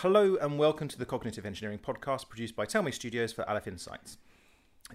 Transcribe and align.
Hello 0.00 0.36
and 0.42 0.58
welcome 0.58 0.88
to 0.88 0.98
the 0.98 1.06
Cognitive 1.06 1.46
Engineering 1.46 1.78
Podcast 1.78 2.28
produced 2.28 2.54
by 2.54 2.66
Tell 2.66 2.82
Me 2.82 2.92
Studios 2.92 3.32
for 3.32 3.48
Aleph 3.48 3.66
Insights. 3.66 4.18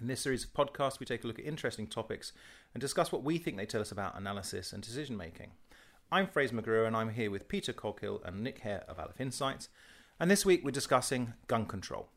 In 0.00 0.06
this 0.06 0.20
series 0.20 0.44
of 0.44 0.54
podcasts, 0.54 1.00
we 1.00 1.06
take 1.06 1.24
a 1.24 1.26
look 1.26 1.40
at 1.40 1.44
interesting 1.44 1.88
topics 1.88 2.32
and 2.72 2.80
discuss 2.80 3.10
what 3.10 3.24
we 3.24 3.36
think 3.36 3.56
they 3.56 3.66
tell 3.66 3.80
us 3.80 3.90
about 3.90 4.16
analysis 4.16 4.72
and 4.72 4.80
decision 4.80 5.16
making. 5.16 5.50
I'm 6.12 6.28
Fraser 6.28 6.54
McGruer 6.54 6.86
and 6.86 6.96
I'm 6.96 7.10
here 7.10 7.32
with 7.32 7.48
Peter 7.48 7.72
Coghill 7.72 8.22
and 8.24 8.44
Nick 8.44 8.60
Hare 8.60 8.84
of 8.86 9.00
Aleph 9.00 9.20
Insights, 9.20 9.68
and 10.20 10.30
this 10.30 10.46
week 10.46 10.64
we're 10.64 10.70
discussing 10.70 11.32
gun 11.48 11.66
control. 11.66 12.08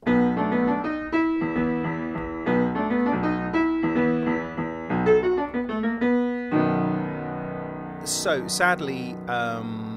So, 8.05 8.47
sadly, 8.47 9.15
um, 9.27 9.94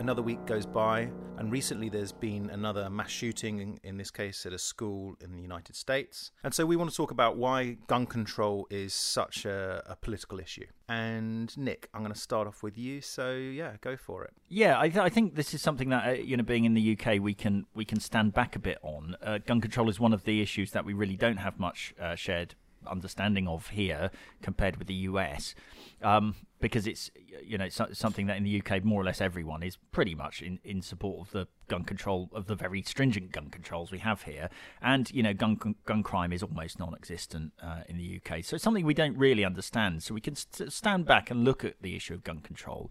another 0.00 0.22
week 0.22 0.44
goes 0.46 0.66
by 0.66 1.10
and 1.40 1.50
recently, 1.50 1.88
there's 1.88 2.12
been 2.12 2.50
another 2.50 2.90
mass 2.90 3.08
shooting, 3.08 3.80
in, 3.82 3.96
this 3.96 4.10
case 4.10 4.44
at 4.44 4.52
a 4.52 4.58
school 4.58 5.16
in 5.22 5.32
the 5.32 5.40
United 5.40 5.74
States. 5.74 6.32
And 6.44 6.52
so, 6.52 6.66
we 6.66 6.76
want 6.76 6.90
to 6.90 6.96
talk 6.96 7.10
about 7.10 7.38
why 7.38 7.78
gun 7.86 8.04
control 8.04 8.66
is 8.68 8.92
such 8.92 9.46
a, 9.46 9.82
a 9.86 9.96
political 9.96 10.38
issue. 10.38 10.66
And 10.86 11.56
Nick, 11.56 11.88
I'm 11.94 12.02
going 12.02 12.12
to 12.12 12.20
start 12.20 12.46
off 12.46 12.62
with 12.62 12.76
you. 12.76 13.00
So, 13.00 13.32
yeah, 13.32 13.76
go 13.80 13.96
for 13.96 14.22
it. 14.22 14.34
Yeah, 14.50 14.78
I, 14.78 14.90
th- 14.90 15.02
I 15.02 15.08
think 15.08 15.34
this 15.34 15.54
is 15.54 15.62
something 15.62 15.88
that 15.88 16.06
uh, 16.06 16.12
you 16.12 16.36
know, 16.36 16.42
being 16.42 16.66
in 16.66 16.74
the 16.74 16.92
UK, 16.92 17.22
we 17.22 17.32
can 17.32 17.64
we 17.74 17.86
can 17.86 18.00
stand 18.00 18.34
back 18.34 18.54
a 18.54 18.58
bit 18.58 18.76
on. 18.82 19.16
Uh, 19.22 19.38
gun 19.38 19.62
control 19.62 19.88
is 19.88 19.98
one 19.98 20.12
of 20.12 20.24
the 20.24 20.42
issues 20.42 20.72
that 20.72 20.84
we 20.84 20.92
really 20.92 21.16
don't 21.16 21.38
have 21.38 21.58
much 21.58 21.94
uh, 21.98 22.14
shared 22.16 22.54
understanding 22.86 23.48
of 23.48 23.68
here 23.68 24.10
compared 24.42 24.76
with 24.76 24.88
the 24.88 24.94
US, 24.94 25.54
um, 26.02 26.34
because 26.60 26.86
it's 26.86 27.10
you 27.42 27.56
know 27.58 27.64
it's 27.64 27.80
something 27.92 28.26
that 28.26 28.36
in 28.36 28.44
the 28.44 28.62
UK 28.62 28.84
more 28.84 29.00
or 29.00 29.04
less 29.04 29.20
everyone 29.20 29.62
is 29.62 29.76
pretty 29.92 30.14
much 30.14 30.42
in, 30.42 30.58
in 30.62 30.82
support 30.82 31.26
of 31.26 31.32
the 31.32 31.48
gun 31.68 31.84
control 31.84 32.28
of 32.32 32.46
the 32.46 32.54
very 32.54 32.82
stringent 32.82 33.32
gun 33.32 33.48
controls 33.48 33.90
we 33.90 33.98
have 33.98 34.22
here, 34.22 34.48
and 34.82 35.10
you 35.10 35.22
know 35.22 35.32
gun 35.32 35.74
gun 35.86 36.02
crime 36.02 36.32
is 36.32 36.42
almost 36.42 36.78
non-existent 36.78 37.52
uh, 37.62 37.80
in 37.88 37.96
the 37.96 38.20
UK. 38.20 38.44
So 38.44 38.54
it's 38.54 38.64
something 38.64 38.84
we 38.84 38.94
don't 38.94 39.16
really 39.16 39.44
understand. 39.44 40.02
So 40.02 40.14
we 40.14 40.20
can 40.20 40.36
st- 40.36 40.72
stand 40.72 41.06
back 41.06 41.30
and 41.30 41.44
look 41.44 41.64
at 41.64 41.80
the 41.80 41.96
issue 41.96 42.14
of 42.14 42.24
gun 42.24 42.40
control, 42.40 42.90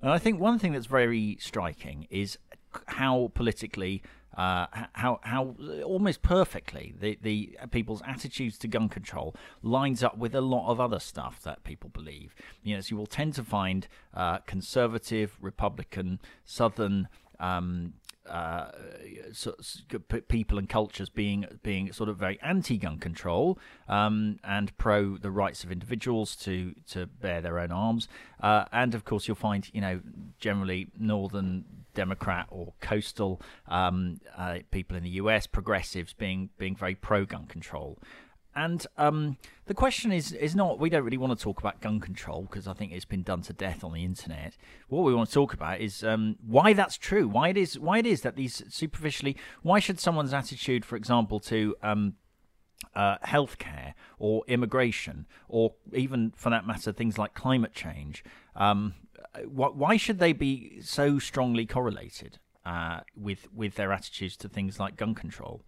and 0.00 0.10
I 0.10 0.18
think 0.18 0.40
one 0.40 0.58
thing 0.58 0.72
that's 0.72 0.86
very 0.86 1.36
striking 1.40 2.06
is 2.10 2.38
how 2.86 3.32
politically 3.34 4.02
uh, 4.38 4.66
how 4.92 5.18
how 5.24 5.56
almost 5.84 6.22
perfectly 6.22 6.94
the 6.98 7.18
the 7.20 7.58
people's 7.72 8.00
attitudes 8.06 8.56
to 8.56 8.68
gun 8.68 8.88
control 8.88 9.34
lines 9.62 10.04
up 10.04 10.16
with 10.16 10.32
a 10.32 10.40
lot 10.40 10.70
of 10.70 10.80
other 10.80 11.00
stuff 11.00 11.42
that 11.42 11.64
people 11.64 11.90
believe. 11.90 12.36
You 12.62 12.76
know, 12.76 12.80
so 12.80 12.90
you 12.90 12.96
will 12.96 13.08
tend 13.08 13.34
to 13.34 13.42
find 13.42 13.88
uh, 14.14 14.38
conservative, 14.38 15.36
Republican, 15.40 16.20
Southern. 16.44 17.08
Um, 17.40 17.94
uh, 18.30 18.70
so, 19.32 19.56
people 20.28 20.58
and 20.58 20.68
cultures 20.68 21.08
being 21.08 21.46
being 21.62 21.92
sort 21.92 22.08
of 22.10 22.18
very 22.18 22.38
anti-gun 22.42 22.98
control 22.98 23.58
um, 23.88 24.38
and 24.44 24.76
pro 24.76 25.16
the 25.16 25.30
rights 25.30 25.64
of 25.64 25.72
individuals 25.72 26.36
to 26.36 26.74
to 26.90 27.06
bear 27.06 27.40
their 27.40 27.58
own 27.58 27.72
arms, 27.72 28.06
uh, 28.40 28.66
and 28.70 28.94
of 28.94 29.04
course 29.04 29.26
you'll 29.26 29.34
find 29.34 29.70
you 29.72 29.80
know 29.80 30.00
generally 30.38 30.88
northern 30.98 31.64
Democrat 31.98 32.46
or 32.50 32.74
coastal 32.80 33.42
um, 33.66 34.20
uh, 34.36 34.58
people 34.70 34.96
in 34.96 35.02
the 35.02 35.14
US, 35.22 35.48
progressives 35.48 36.12
being 36.12 36.50
being 36.56 36.76
very 36.76 36.94
pro 36.94 37.24
gun 37.24 37.46
control. 37.46 37.98
And 38.54 38.86
um, 38.96 39.36
the 39.66 39.74
question 39.74 40.12
is 40.12 40.30
is 40.30 40.54
not 40.54 40.78
we 40.78 40.90
don't 40.90 41.02
really 41.02 41.16
want 41.16 41.36
to 41.36 41.42
talk 41.42 41.58
about 41.58 41.80
gun 41.80 41.98
control 41.98 42.42
because 42.42 42.68
I 42.68 42.72
think 42.72 42.92
it's 42.92 43.04
been 43.04 43.24
done 43.24 43.42
to 43.42 43.52
death 43.52 43.82
on 43.82 43.92
the 43.94 44.04
internet. 44.04 44.56
What 44.88 45.02
we 45.02 45.12
want 45.12 45.28
to 45.28 45.34
talk 45.34 45.52
about 45.52 45.80
is 45.80 46.04
um, 46.04 46.36
why 46.46 46.72
that's 46.72 46.96
true. 46.96 47.26
Why 47.26 47.48
it 47.48 47.56
is 47.56 47.78
why 47.80 47.98
it 47.98 48.06
is 48.06 48.20
that 48.22 48.36
these 48.36 48.62
superficially 48.68 49.36
why 49.62 49.80
should 49.80 49.98
someone's 49.98 50.32
attitude, 50.32 50.84
for 50.84 50.94
example, 50.94 51.40
to 51.40 51.74
um, 51.82 52.14
uh, 52.94 53.18
healthcare 53.24 53.94
or 54.18 54.44
immigration 54.46 55.26
or 55.48 55.74
even 55.92 56.32
for 56.36 56.50
that 56.50 56.64
matter 56.64 56.92
things 56.92 57.18
like 57.18 57.34
climate 57.34 57.74
change 57.74 58.24
um, 58.54 58.94
why 59.46 59.96
should 59.96 60.18
they 60.18 60.32
be 60.32 60.80
so 60.82 61.18
strongly 61.18 61.66
correlated 61.66 62.38
uh, 62.64 63.00
with 63.16 63.48
with 63.54 63.74
their 63.74 63.92
attitudes 63.92 64.36
to 64.38 64.48
things 64.48 64.78
like 64.78 64.96
gun 64.96 65.14
control? 65.14 65.62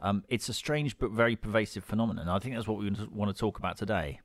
Um, 0.00 0.24
it's 0.28 0.48
a 0.48 0.52
strange 0.52 0.98
but 0.98 1.10
very 1.12 1.36
pervasive 1.36 1.84
phenomenon. 1.84 2.28
I 2.28 2.38
think 2.40 2.54
that's 2.54 2.66
what 2.66 2.78
we 2.78 2.90
want 3.10 3.34
to 3.34 3.38
talk 3.38 3.58
about 3.58 3.76
today. 3.76 4.20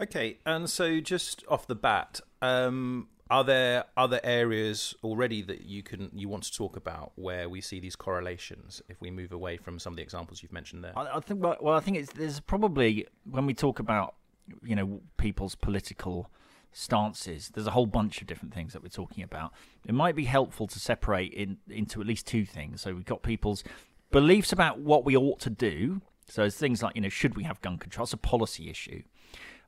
Okay, 0.00 0.38
and 0.44 0.68
so 0.68 1.00
just 1.00 1.44
off 1.48 1.66
the 1.66 1.74
bat, 1.74 2.20
um, 2.42 3.08
are 3.30 3.44
there 3.44 3.84
other 3.96 4.20
areas 4.24 4.94
already 5.02 5.42
that 5.42 5.62
you 5.62 5.82
can 5.82 6.10
you 6.14 6.28
want 6.28 6.44
to 6.44 6.52
talk 6.52 6.76
about 6.76 7.12
where 7.16 7.48
we 7.48 7.60
see 7.60 7.78
these 7.80 7.96
correlations? 7.96 8.80
If 8.88 9.00
we 9.00 9.10
move 9.10 9.32
away 9.32 9.56
from 9.56 9.78
some 9.78 9.92
of 9.92 9.96
the 9.96 10.02
examples 10.02 10.42
you've 10.42 10.52
mentioned 10.52 10.82
there, 10.84 10.96
I, 10.96 11.16
I 11.16 11.20
think. 11.20 11.42
Well, 11.42 11.74
I 11.74 11.80
think 11.80 11.96
it's 11.96 12.12
there's 12.12 12.40
probably 12.40 13.06
when 13.28 13.46
we 13.46 13.54
talk 13.54 13.78
about 13.78 14.14
you 14.62 14.74
know 14.74 15.00
people's 15.16 15.54
political 15.54 16.30
stances. 16.72 17.50
There's 17.52 17.66
a 17.66 17.72
whole 17.72 17.86
bunch 17.86 18.20
of 18.20 18.26
different 18.26 18.54
things 18.54 18.72
that 18.72 18.82
we're 18.82 18.88
talking 18.88 19.24
about. 19.24 19.52
It 19.86 19.94
might 19.94 20.14
be 20.14 20.24
helpful 20.24 20.66
to 20.68 20.78
separate 20.78 21.32
in, 21.32 21.58
into 21.68 22.00
at 22.00 22.06
least 22.06 22.26
two 22.26 22.44
things. 22.44 22.82
So 22.82 22.94
we've 22.94 23.04
got 23.04 23.22
people's 23.22 23.64
beliefs 24.10 24.52
about 24.52 24.78
what 24.78 25.04
we 25.04 25.16
ought 25.16 25.40
to 25.40 25.50
do. 25.50 26.00
So 26.28 26.42
there's 26.42 26.56
things 26.56 26.82
like, 26.82 26.94
you 26.94 27.00
know, 27.00 27.08
should 27.08 27.36
we 27.36 27.44
have 27.44 27.60
gun 27.62 27.78
control? 27.78 28.04
It's 28.04 28.12
a 28.12 28.18
policy 28.18 28.70
issue. 28.70 29.02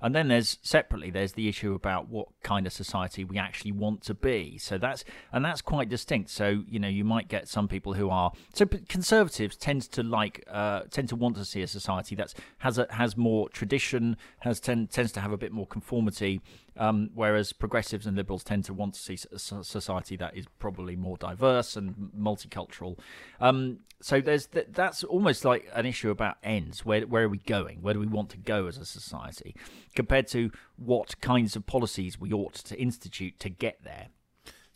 And 0.03 0.15
then 0.15 0.29
there's 0.29 0.59
separately 0.63 1.11
there's 1.11 1.33
the 1.33 1.49
issue 1.49 1.75
about 1.75 2.09
what 2.09 2.29
kind 2.43 2.67
of 2.67 2.73
society 2.73 3.23
we 3.23 3.37
actually 3.37 3.73
want 3.73 4.03
to 4.05 4.15
be. 4.15 4.57
So 4.57 4.79
that's 4.79 5.05
and 5.33 5.45
that's 5.45 5.61
quite 5.61 5.89
distinct. 5.89 6.31
So 6.31 6.65
you 6.67 6.79
know 6.79 6.89
you 6.89 7.05
might 7.05 7.29
get 7.29 7.49
some 7.49 7.69
people 7.69 7.95
who 7.95 8.09
are 8.09 8.33
so 8.55 8.65
conservatives 8.67 9.57
tend 9.57 9.83
to 9.93 10.03
like 10.03 10.45
uh, 10.51 10.83
tend 10.91 11.11
to 11.11 11.17
want 11.17 11.37
to 11.37 11.45
see 11.45 11.61
a 11.63 11.67
society 11.67 12.15
that's 12.15 12.35
has 12.59 12.79
a, 12.79 12.87
has 12.91 13.17
more 13.17 13.49
tradition, 13.51 14.17
has 14.41 14.59
tend, 14.59 14.91
tends 14.91 15.13
to 15.13 15.21
have 15.21 15.33
a 15.33 15.39
bit 15.39 15.53
more 15.53 15.67
conformity, 15.67 16.41
um, 16.77 17.11
whereas 17.15 17.53
progressives 17.53 18.07
and 18.07 18.17
liberals 18.17 18.45
tend 18.45 18.65
to 18.65 18.75
want 18.75 18.95
to 18.95 19.01
see 19.01 19.19
a 19.33 19.39
society 19.39 20.17
that 20.17 20.37
is 20.37 20.47
probably 20.59 20.97
more 20.97 21.17
diverse 21.17 21.77
and 21.77 22.11
multicultural. 22.19 22.99
Um, 23.41 23.81
so 24.01 24.21
there's 24.21 24.47
th- 24.47 24.69
that's 24.71 25.05
almost 25.05 25.45
like 25.45 25.69
an 25.75 25.85
issue 25.87 26.11
about 26.11 26.37
ends. 26.43 26.85
Where 26.85 27.03
where 27.03 27.25
are 27.25 27.29
we 27.29 27.39
going? 27.39 27.83
Where 27.83 27.95
do 27.95 28.01
we 28.01 28.07
want 28.07 28.31
to 28.31 28.39
go 28.39 28.67
as 28.67 28.79
a 28.79 28.85
society? 28.85 29.55
Compared 29.95 30.27
to 30.29 30.51
what 30.77 31.21
kinds 31.21 31.55
of 31.55 31.67
policies 31.67 32.19
we 32.19 32.33
ought 32.33 32.55
to 32.55 32.81
institute 32.81 33.39
to 33.41 33.51
get 33.51 33.85
there. 33.85 34.09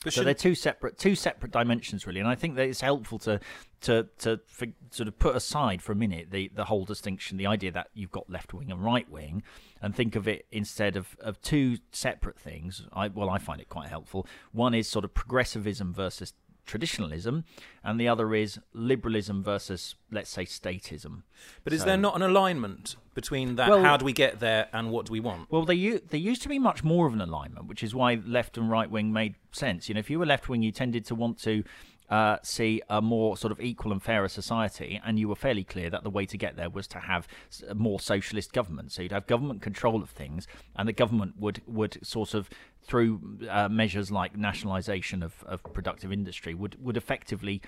But 0.04 0.12
so 0.12 0.22
they're 0.22 0.34
two 0.34 0.54
separate 0.54 0.98
two 0.98 1.14
separate 1.14 1.50
dimensions 1.50 2.06
really, 2.06 2.20
and 2.20 2.28
I 2.28 2.34
think 2.34 2.56
that 2.56 2.68
it's 2.68 2.82
helpful 2.82 3.18
to 3.20 3.40
to 3.82 4.06
to 4.18 4.40
for, 4.46 4.66
sort 4.90 5.08
of 5.08 5.18
put 5.18 5.34
aside 5.34 5.82
for 5.82 5.92
a 5.92 5.96
minute 5.96 6.30
the 6.30 6.50
the 6.54 6.66
whole 6.66 6.84
distinction, 6.84 7.38
the 7.38 7.46
idea 7.46 7.72
that 7.72 7.88
you've 7.94 8.12
got 8.12 8.28
left 8.30 8.52
wing 8.54 8.70
and 8.70 8.84
right 8.84 9.10
wing, 9.10 9.42
and 9.80 9.94
think 9.94 10.14
of 10.14 10.28
it 10.28 10.46
instead 10.52 10.94
of 10.96 11.16
of 11.20 11.40
two 11.40 11.78
separate 11.90 12.38
things. 12.38 12.86
I 12.92 13.08
well, 13.08 13.30
I 13.30 13.38
find 13.38 13.60
it 13.60 13.68
quite 13.68 13.88
helpful. 13.88 14.26
One 14.52 14.74
is 14.74 14.88
sort 14.88 15.04
of 15.04 15.14
progressivism 15.14 15.92
versus 15.94 16.34
traditionalism, 16.66 17.44
and 17.82 18.00
the 18.00 18.08
other 18.08 18.34
is 18.34 18.58
liberalism 18.72 19.42
versus, 19.42 19.94
let's 20.10 20.30
say, 20.30 20.44
statism. 20.44 21.22
But 21.62 21.72
is 21.72 21.80
so, 21.80 21.86
there 21.86 21.96
not 21.96 22.16
an 22.16 22.22
alignment 22.22 22.96
between 23.14 23.56
that? 23.56 23.68
Well, 23.68 23.82
how 23.82 23.96
do 23.96 24.04
we 24.04 24.12
get 24.12 24.40
there, 24.40 24.68
and 24.72 24.90
what 24.90 25.06
do 25.06 25.12
we 25.12 25.20
want? 25.20 25.50
Well, 25.50 25.64
there 25.64 25.98
there 25.98 26.20
used 26.20 26.42
to 26.42 26.48
be 26.48 26.58
much 26.58 26.84
more 26.84 27.06
of 27.06 27.14
an 27.14 27.20
alignment, 27.20 27.66
which 27.66 27.82
is 27.82 27.94
why 27.94 28.20
left 28.26 28.58
and 28.58 28.70
right 28.70 28.90
wing 28.90 29.12
made 29.12 29.36
sense. 29.52 29.88
You 29.88 29.94
know, 29.94 30.00
if 30.00 30.10
you 30.10 30.18
were 30.18 30.26
left 30.26 30.48
wing, 30.48 30.62
you 30.62 30.72
tended 30.72 31.04
to 31.06 31.14
want 31.14 31.38
to 31.42 31.64
uh, 32.10 32.36
see 32.42 32.82
a 32.90 33.00
more 33.00 33.36
sort 33.36 33.50
of 33.50 33.60
equal 33.60 33.92
and 33.92 34.02
fairer 34.02 34.28
society, 34.28 35.00
and 35.04 35.18
you 35.18 35.28
were 35.28 35.36
fairly 35.36 35.64
clear 35.64 35.88
that 35.90 36.02
the 36.02 36.10
way 36.10 36.26
to 36.26 36.36
get 36.36 36.56
there 36.56 36.68
was 36.68 36.86
to 36.88 36.98
have 36.98 37.26
a 37.68 37.74
more 37.74 37.98
socialist 37.98 38.52
government. 38.52 38.92
So 38.92 39.02
you'd 39.02 39.12
have 39.12 39.26
government 39.26 39.62
control 39.62 40.02
of 40.02 40.10
things, 40.10 40.46
and 40.76 40.88
the 40.88 40.92
government 40.92 41.34
would 41.38 41.62
would 41.66 41.98
sort 42.06 42.34
of 42.34 42.50
through 42.82 43.38
uh, 43.48 43.68
measures 43.68 44.10
like 44.10 44.36
nationalisation 44.36 45.22
of, 45.22 45.42
of 45.44 45.62
productive 45.72 46.12
industry 46.12 46.54
would 46.54 46.76
would 46.84 46.96
effectively 46.96 47.62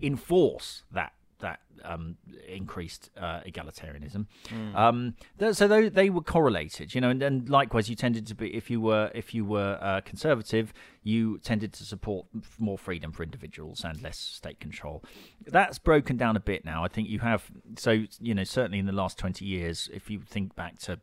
enforce 0.00 0.82
that 0.92 1.12
that 1.42 1.60
um, 1.84 2.16
increased 2.48 3.10
uh, 3.16 3.40
egalitarianism. 3.40 4.26
Mm. 4.48 4.74
Um, 4.74 5.14
th- 5.38 5.54
so 5.54 5.68
they, 5.68 5.88
they 5.88 6.10
were 6.10 6.22
correlated, 6.22 6.94
you 6.94 7.00
know, 7.00 7.10
and, 7.10 7.22
and, 7.22 7.48
likewise, 7.48 7.90
you 7.90 7.96
tended 7.96 8.26
to 8.28 8.34
be 8.34 8.54
if 8.54 8.70
you 8.70 8.80
were 8.80 9.10
if 9.14 9.34
you 9.34 9.44
were 9.44 9.78
uh, 9.80 10.00
conservative, 10.00 10.72
you 11.02 11.38
tended 11.38 11.72
to 11.74 11.84
support 11.84 12.26
more 12.58 12.78
freedom 12.78 13.12
for 13.12 13.22
individuals 13.22 13.84
and 13.84 14.02
less 14.02 14.18
state 14.18 14.60
control. 14.60 15.04
That's 15.46 15.78
broken 15.78 16.16
down 16.16 16.36
a 16.36 16.40
bit 16.40 16.64
now. 16.64 16.84
I 16.84 16.88
think 16.88 17.08
you 17.08 17.18
have 17.18 17.50
so 17.76 18.04
you 18.20 18.34
know 18.34 18.44
certainly 18.44 18.78
in 18.78 18.86
the 18.86 18.92
last 18.92 19.18
twenty 19.18 19.44
years, 19.44 19.90
if 19.92 20.10
you 20.10 20.20
think 20.20 20.54
back 20.54 20.78
to 20.80 21.00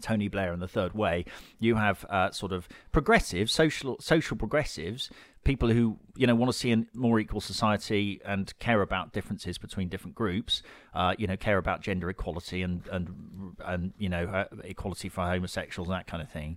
Tony 0.00 0.28
Blair 0.28 0.52
and 0.52 0.60
the 0.60 0.68
Third 0.68 0.94
Way, 0.94 1.24
you 1.58 1.76
have 1.76 2.04
uh, 2.08 2.30
sort 2.30 2.52
of 2.52 2.68
progressive 2.92 3.50
social 3.50 3.96
social 4.00 4.36
progressives 4.36 5.10
people 5.44 5.68
who 5.70 5.98
you 6.16 6.26
know 6.26 6.34
want 6.34 6.50
to 6.50 6.58
see 6.58 6.72
a 6.72 6.84
more 6.94 7.20
equal 7.20 7.40
society 7.40 8.20
and 8.24 8.58
care 8.58 8.80
about 8.80 9.12
differences 9.12 9.58
between 9.58 9.88
different 9.88 10.14
groups. 10.14 10.62
Uh, 10.94 11.14
you 11.18 11.26
know, 11.26 11.36
care 11.36 11.58
about 11.58 11.82
gender 11.82 12.08
equality 12.08 12.62
and 12.62 12.82
and 12.90 13.54
and 13.64 13.92
you 13.98 14.08
know 14.08 14.24
uh, 14.24 14.46
equality 14.64 15.08
for 15.08 15.22
homosexuals 15.24 15.88
and 15.88 15.94
that 15.96 16.06
kind 16.06 16.22
of 16.22 16.30
thing. 16.30 16.56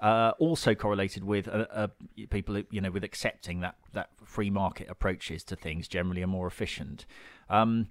uh, 0.00 0.32
also 0.38 0.74
correlated 0.74 1.24
with 1.24 1.46
uh, 1.48 1.66
uh, 1.72 1.88
people, 2.30 2.62
you 2.70 2.80
know, 2.80 2.90
with 2.90 3.04
accepting 3.04 3.60
that 3.60 3.76
that 3.92 4.08
free 4.24 4.50
market 4.50 4.88
approaches 4.88 5.44
to 5.44 5.56
things 5.56 5.88
generally 5.88 6.22
are 6.22 6.26
more 6.28 6.46
efficient. 6.46 7.04
Um, 7.48 7.88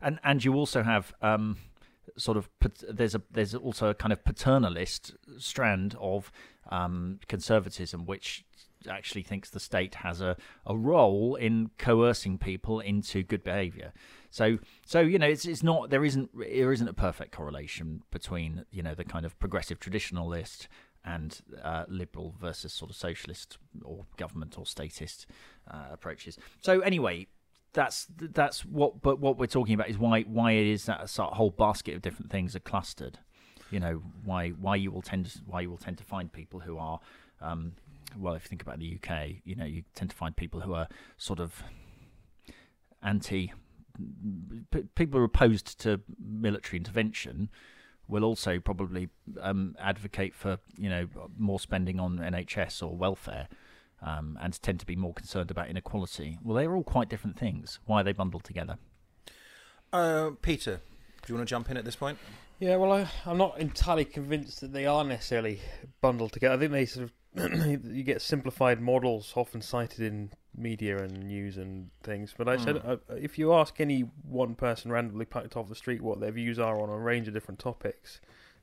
and 0.00 0.18
and 0.24 0.44
you 0.44 0.54
also 0.54 0.82
have 0.82 1.12
um, 1.20 1.58
sort 2.16 2.36
of 2.36 2.48
there's 2.88 3.14
a 3.14 3.22
there's 3.30 3.54
also 3.54 3.88
a 3.88 3.94
kind 3.94 4.12
of 4.12 4.22
paternalist 4.24 5.14
strand 5.38 5.96
of 6.00 6.30
um, 6.70 7.18
conservatism 7.28 8.06
which 8.06 8.44
actually 8.88 9.22
thinks 9.22 9.50
the 9.50 9.60
state 9.60 9.96
has 9.96 10.20
a, 10.20 10.36
a 10.66 10.76
role 10.76 11.34
in 11.36 11.70
coercing 11.78 12.38
people 12.38 12.80
into 12.80 13.22
good 13.22 13.42
behavior. 13.42 13.92
So 14.30 14.58
so 14.86 15.00
you 15.00 15.18
know 15.18 15.28
it's 15.28 15.44
it's 15.44 15.62
not 15.62 15.90
there 15.90 16.04
isn't 16.04 16.30
there 16.36 16.72
isn't 16.72 16.88
a 16.88 16.92
perfect 16.92 17.32
correlation 17.32 18.02
between 18.10 18.64
you 18.70 18.82
know 18.82 18.94
the 18.94 19.04
kind 19.04 19.24
of 19.24 19.38
progressive 19.38 19.80
traditionalist 19.80 20.66
and 21.04 21.40
uh, 21.62 21.84
liberal 21.88 22.34
versus 22.40 22.72
sort 22.72 22.90
of 22.90 22.96
socialist 22.96 23.58
or 23.84 24.06
government 24.16 24.58
or 24.58 24.64
statist 24.64 25.26
uh, 25.70 25.84
approaches. 25.92 26.38
So 26.62 26.80
anyway, 26.80 27.26
that's 27.74 28.06
that's 28.18 28.64
what. 28.64 29.02
But 29.02 29.18
what 29.18 29.38
we're 29.38 29.46
talking 29.46 29.74
about 29.74 29.90
is 29.90 29.98
why 29.98 30.22
why 30.22 30.52
it 30.52 30.66
is 30.66 30.86
that 30.86 31.10
a 31.18 31.22
whole 31.22 31.50
basket 31.50 31.94
of 31.94 32.02
different 32.02 32.30
things 32.30 32.56
are 32.56 32.60
clustered. 32.60 33.18
You 33.70 33.80
know 33.80 34.02
why 34.24 34.50
why 34.50 34.76
you 34.76 34.90
will 34.90 35.02
tend 35.02 35.26
to, 35.26 35.38
why 35.46 35.60
you 35.60 35.70
will 35.70 35.76
tend 35.76 35.98
to 35.98 36.04
find 36.04 36.32
people 36.32 36.60
who 36.60 36.78
are 36.78 37.00
um, 37.40 37.72
well, 38.18 38.34
if 38.34 38.44
you 38.44 38.48
think 38.48 38.62
about 38.62 38.78
the 38.78 38.98
UK, 38.98 39.36
you 39.44 39.56
know, 39.56 39.64
you 39.64 39.84
tend 39.94 40.10
to 40.10 40.16
find 40.16 40.36
people 40.36 40.60
who 40.60 40.74
are 40.74 40.88
sort 41.16 41.40
of 41.40 41.62
anti. 43.02 43.52
P- 44.70 44.84
people 44.94 45.20
are 45.20 45.24
opposed 45.24 45.78
to 45.80 46.00
military 46.18 46.78
intervention 46.78 47.48
will 48.06 48.24
also 48.24 48.58
probably 48.58 49.08
um, 49.40 49.74
advocate 49.78 50.34
for 50.34 50.58
you 50.76 50.88
know 50.88 51.08
more 51.38 51.60
spending 51.60 52.00
on 52.00 52.18
NHS 52.18 52.82
or 52.82 52.96
welfare, 52.96 53.48
um, 54.02 54.38
and 54.40 54.60
tend 54.62 54.80
to 54.80 54.86
be 54.86 54.96
more 54.96 55.14
concerned 55.14 55.50
about 55.50 55.68
inequality. 55.68 56.38
Well, 56.42 56.56
they're 56.56 56.74
all 56.74 56.84
quite 56.84 57.08
different 57.08 57.38
things. 57.38 57.78
Why 57.86 58.00
are 58.00 58.04
they 58.04 58.12
bundled 58.12 58.44
together? 58.44 58.78
Uh, 59.92 60.30
Peter, 60.42 60.80
do 61.22 61.32
you 61.32 61.36
want 61.36 61.48
to 61.48 61.50
jump 61.50 61.70
in 61.70 61.76
at 61.76 61.84
this 61.84 61.96
point? 61.96 62.18
Yeah, 62.58 62.76
well, 62.76 62.92
I, 62.92 63.08
am 63.30 63.38
not 63.38 63.58
entirely 63.58 64.04
convinced 64.04 64.60
that 64.60 64.72
they 64.72 64.86
are 64.86 65.04
necessarily 65.04 65.60
bundled 66.00 66.32
together. 66.32 66.54
I 66.54 66.58
think 66.58 66.72
they 66.72 66.86
sort 66.86 67.04
of 67.04 67.12
you 67.84 68.04
get 68.04 68.22
simplified 68.22 68.80
models 68.80 69.32
often 69.34 69.60
cited 69.60 70.00
in 70.00 70.30
media 70.56 70.98
and 71.02 71.24
news 71.24 71.56
and 71.56 71.90
things. 72.02 72.32
But 72.36 72.48
I 72.48 72.56
mm. 72.56 72.64
said, 72.64 72.76
hmm. 72.78 72.90
uh, 72.90 72.96
if 73.16 73.38
you 73.38 73.52
ask 73.52 73.80
any 73.80 74.00
one 74.22 74.54
person 74.54 74.92
randomly 74.92 75.24
picked 75.24 75.56
off 75.56 75.68
the 75.68 75.74
street 75.74 76.00
what 76.00 76.20
their 76.20 76.30
views 76.30 76.58
are 76.58 76.80
on 76.80 76.88
a 76.88 76.98
range 76.98 77.26
of 77.26 77.34
different 77.34 77.58
topics, 77.58 78.20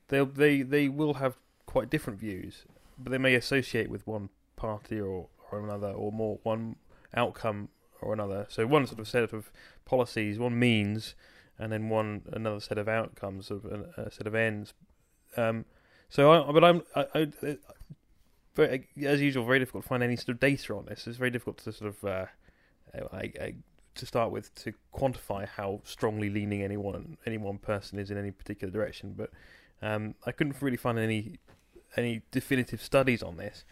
they 0.07 0.23
they 0.23 0.61
they 0.61 0.87
will 0.87 1.15
have 1.15 1.35
quite 1.65 1.89
different 1.89 2.19
views, 2.19 2.65
but 2.97 3.11
they 3.11 3.17
may 3.17 3.35
associate 3.35 3.89
with 3.89 4.07
one 4.07 4.29
party 4.61 4.99
or, 4.99 5.27
or 5.51 5.59
another, 5.65 5.91
or 6.01 6.11
more 6.11 6.39
one 6.43 6.75
outcome 7.13 7.69
or 8.01 8.13
another. 8.13 8.45
So 8.49 8.67
one 8.67 8.85
sort 8.87 8.99
of 8.99 9.07
set 9.07 9.33
of 9.33 9.51
policies, 9.85 10.37
one 10.37 10.57
means, 10.57 11.15
and 11.57 11.71
then 11.71 11.89
one 11.89 12.21
another 12.31 12.59
set 12.59 12.77
of 12.77 12.87
outcomes 12.87 13.51
of 13.51 13.65
a, 13.65 13.77
a 14.05 14.11
set 14.11 14.27
of 14.27 14.35
ends. 14.35 14.73
Um, 15.37 15.65
so, 16.09 16.31
I, 16.31 16.51
but 16.51 16.63
I'm 16.63 16.81
I, 16.95 17.05
I, 17.15 17.57
very, 18.55 18.87
as 19.05 19.21
usual, 19.21 19.45
very 19.45 19.59
difficult 19.59 19.83
to 19.83 19.89
find 19.89 20.03
any 20.03 20.15
sort 20.15 20.29
of 20.29 20.39
data 20.39 20.75
on 20.75 20.85
this. 20.85 21.07
It's 21.07 21.17
very 21.17 21.31
difficult 21.31 21.57
to 21.59 21.71
sort 21.71 21.89
of, 21.93 22.03
uh, 22.03 22.25
I, 23.13 23.21
I, 23.45 23.55
to 23.95 24.05
start 24.05 24.31
with, 24.31 24.53
to 24.63 24.73
quantify 24.93 25.47
how 25.47 25.81
strongly 25.83 26.29
leaning 26.29 26.61
any 26.61 26.77
one 26.77 27.17
any 27.25 27.37
one 27.37 27.57
person 27.57 27.99
is 27.99 28.11
in 28.11 28.17
any 28.17 28.31
particular 28.31 28.71
direction. 28.71 29.15
But 29.17 29.29
um, 29.81 30.15
I 30.25 30.31
couldn't 30.31 30.61
really 30.61 30.77
find 30.77 30.99
any 30.99 31.39
any 31.97 32.21
definitive 32.31 32.81
studies 32.81 33.23
on 33.23 33.37
this. 33.37 33.65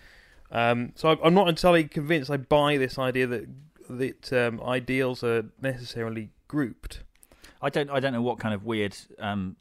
Um, 0.52 0.94
so 0.96 1.18
I'm 1.24 1.34
not 1.34 1.48
entirely 1.48 1.84
convinced. 1.84 2.32
I 2.32 2.38
buy 2.38 2.78
this 2.78 2.98
idea 2.98 3.28
that 3.28 3.48
that 3.90 4.34
um, 4.34 4.62
ideals 4.62 5.24
are 5.24 5.46
necessarily 5.62 6.30
grouped. 6.48 7.02
I 7.62 7.70
don't. 7.70 7.90
I 7.90 8.00
don't 8.00 8.14
know 8.14 8.22
what 8.22 8.40
kind 8.40 8.54
of 8.54 8.66
weird 8.66 8.96
um, 9.20 9.56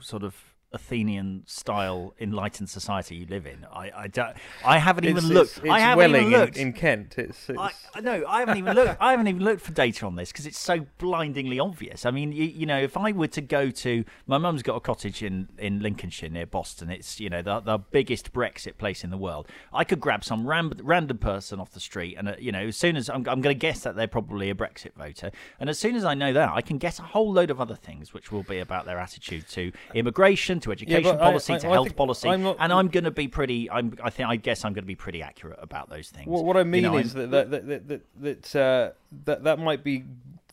sort 0.00 0.22
of 0.22 0.34
Athenian 0.72 1.42
style 1.46 2.14
enlightened 2.20 2.68
society 2.68 3.16
you 3.16 3.26
live 3.26 3.46
in. 3.46 3.66
I 3.72 3.90
I, 3.94 4.06
don't, 4.06 4.36
I 4.64 4.78
haven't 4.78 5.04
even 5.04 5.18
it's, 5.18 5.26
looked. 5.26 5.58
It's, 5.58 5.68
I 5.68 5.80
haven't 5.80 6.12
Welling 6.12 6.28
even 6.28 6.40
looked 6.40 6.56
in, 6.56 6.68
in 6.68 6.72
Kent. 6.72 7.18
It's, 7.18 7.48
it's... 7.48 7.58
I, 7.58 8.00
no, 8.00 8.24
I 8.26 8.40
haven't 8.40 8.58
even 8.58 8.74
looked. 8.74 8.96
I 9.00 9.10
haven't 9.10 9.26
even 9.26 9.42
looked 9.42 9.62
for 9.62 9.72
data 9.72 10.06
on 10.06 10.16
this 10.16 10.30
because 10.30 10.46
it's 10.46 10.58
so 10.58 10.86
blindingly 10.98 11.58
obvious. 11.58 12.06
I 12.06 12.10
mean, 12.10 12.32
you, 12.32 12.44
you, 12.44 12.66
know, 12.66 12.78
if 12.78 12.96
I 12.96 13.12
were 13.12 13.26
to 13.28 13.40
go 13.40 13.70
to 13.70 14.04
my 14.26 14.38
mum's 14.38 14.62
got 14.62 14.76
a 14.76 14.80
cottage 14.80 15.22
in, 15.22 15.48
in 15.58 15.80
Lincolnshire 15.80 16.30
near 16.30 16.46
Boston. 16.46 16.90
It's 16.90 17.20
you 17.20 17.30
know 17.30 17.42
the 17.42 17.60
the 17.60 17.78
biggest 17.78 18.32
Brexit 18.32 18.78
place 18.78 19.02
in 19.02 19.10
the 19.10 19.18
world. 19.18 19.48
I 19.72 19.84
could 19.84 20.00
grab 20.00 20.24
some 20.24 20.46
ram, 20.46 20.72
random 20.82 21.18
person 21.18 21.60
off 21.60 21.72
the 21.72 21.80
street, 21.80 22.16
and 22.16 22.28
uh, 22.28 22.34
you 22.38 22.52
know, 22.52 22.68
as 22.68 22.76
soon 22.76 22.96
as 22.96 23.08
I'm, 23.08 23.26
I'm 23.28 23.40
going 23.40 23.54
to 23.54 23.54
guess 23.54 23.80
that 23.80 23.96
they're 23.96 24.06
probably 24.06 24.50
a 24.50 24.54
Brexit 24.54 24.94
voter, 24.94 25.30
and 25.58 25.68
as 25.68 25.78
soon 25.78 25.96
as 25.96 26.04
I 26.04 26.14
know 26.14 26.32
that, 26.32 26.50
I 26.50 26.60
can 26.60 26.78
guess 26.78 26.98
a 26.98 27.02
whole 27.02 27.32
load 27.32 27.50
of 27.50 27.60
other 27.60 27.74
things 27.74 28.12
which 28.12 28.30
will 28.30 28.42
be 28.42 28.58
about 28.58 28.86
their 28.86 28.98
attitude 28.98 29.48
to 29.50 29.72
immigration, 29.94 30.59
to 30.60 30.72
education 30.72 31.04
yeah, 31.04 31.16
policy 31.16 31.52
policy 31.52 31.52
I, 31.54 31.58
to 31.58 31.68
I 31.68 31.72
health 31.72 31.96
policy, 31.96 32.28
I'm 32.28 32.46
and 32.46 32.72
I'm 32.72 32.88
going 32.88 33.04
to 33.04 33.10
be 33.10 33.28
pretty. 33.28 33.70
I'm, 33.70 33.96
I 34.02 34.10
think. 34.10 34.28
I 34.28 34.36
guess 34.36 34.64
I'm 34.64 34.72
going 34.72 34.84
to 34.84 34.88
be 34.88 34.94
pretty 34.94 35.22
accurate 35.22 35.58
about 35.62 35.90
those 35.90 36.08
things. 36.08 36.26
Well, 36.26 36.44
what 36.44 36.56
I 36.56 36.64
mean 36.64 36.84
you 36.84 36.90
know, 36.90 36.98
is 36.98 37.14
that 37.14 37.30
that 37.30 37.50
that 37.50 37.88
that 37.88 38.02
that, 38.20 38.56
uh, 38.56 38.92
that 39.24 39.44
that 39.44 39.58
might 39.58 39.84
be 39.84 40.04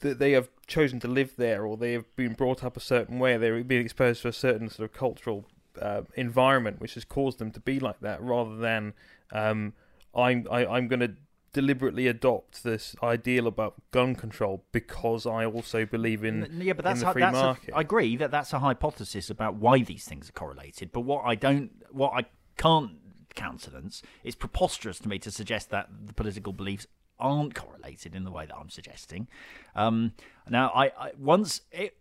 that 0.02 0.20
they 0.20 0.32
have 0.32 0.50
chosen 0.68 1.00
to 1.02 1.08
live 1.08 1.34
there, 1.38 1.66
or 1.66 1.78
they 1.78 1.94
have 1.94 2.16
been 2.16 2.34
brought 2.34 2.64
up 2.64 2.78
a 2.78 2.82
certain 2.82 3.20
way. 3.20 3.38
They've 3.38 3.68
been 3.68 3.82
exposed 3.82 4.22
to 4.24 4.28
a 4.28 4.34
certain 4.34 4.70
sort 4.70 4.90
of 4.90 4.96
cultural 4.96 5.46
uh, 5.82 6.02
environment, 6.16 6.80
which 6.80 6.96
has 6.96 7.06
caused 7.06 7.40
them 7.40 7.52
to 7.52 7.60
be 7.60 7.80
like 7.80 8.00
that, 8.02 8.22
rather 8.22 8.58
than 8.58 8.94
um, 9.32 9.74
I'm 10.16 10.48
I, 10.52 10.64
am 10.64 10.72
i 10.72 10.78
am 10.78 10.88
going 10.88 11.00
to 11.02 11.14
deliberately 11.58 12.06
adopt 12.06 12.64
this 12.64 12.96
ideal 13.02 13.48
about 13.48 13.74
gun 13.90 14.14
control 14.14 14.64
because 14.72 15.26
I 15.26 15.44
also 15.44 15.88
believe 15.88 16.24
in 16.24 16.60
yeah, 16.62 16.74
but 16.74 16.86
that's 16.86 17.00
the 17.00 17.12
free 17.12 17.24
that's 17.24 17.34
market. 17.34 17.74
A, 17.74 17.78
I 17.78 17.82
agree 17.82 18.16
that 18.16 18.30
that's 18.30 18.54
a 18.54 18.60
hypothesis 18.60 19.32
about 19.32 19.56
why 19.56 19.80
these 19.80 20.06
things 20.06 20.30
are 20.30 20.34
correlated. 20.34 20.92
But 20.92 21.00
what 21.00 21.24
I 21.26 21.34
don't, 21.34 21.72
what 21.90 22.14
I 22.14 22.26
can't 22.58 22.92
countenance, 23.34 24.04
it's 24.24 24.36
preposterous 24.36 25.00
to 25.00 25.10
me 25.10 25.18
to 25.18 25.32
suggest 25.32 25.72
that 25.72 25.90
the 26.06 26.14
political 26.14 26.54
beliefs 26.54 26.86
aren't 27.20 27.56
correlated 27.56 28.14
in 28.14 28.24
the 28.24 28.30
way 28.30 28.46
that 28.46 28.56
I'm 28.56 28.70
suggesting. 28.70 29.28
Um, 29.76 30.14
now, 30.48 30.72
I, 30.76 30.86
I 30.86 31.12
once 31.18 31.62
it, 31.72 31.98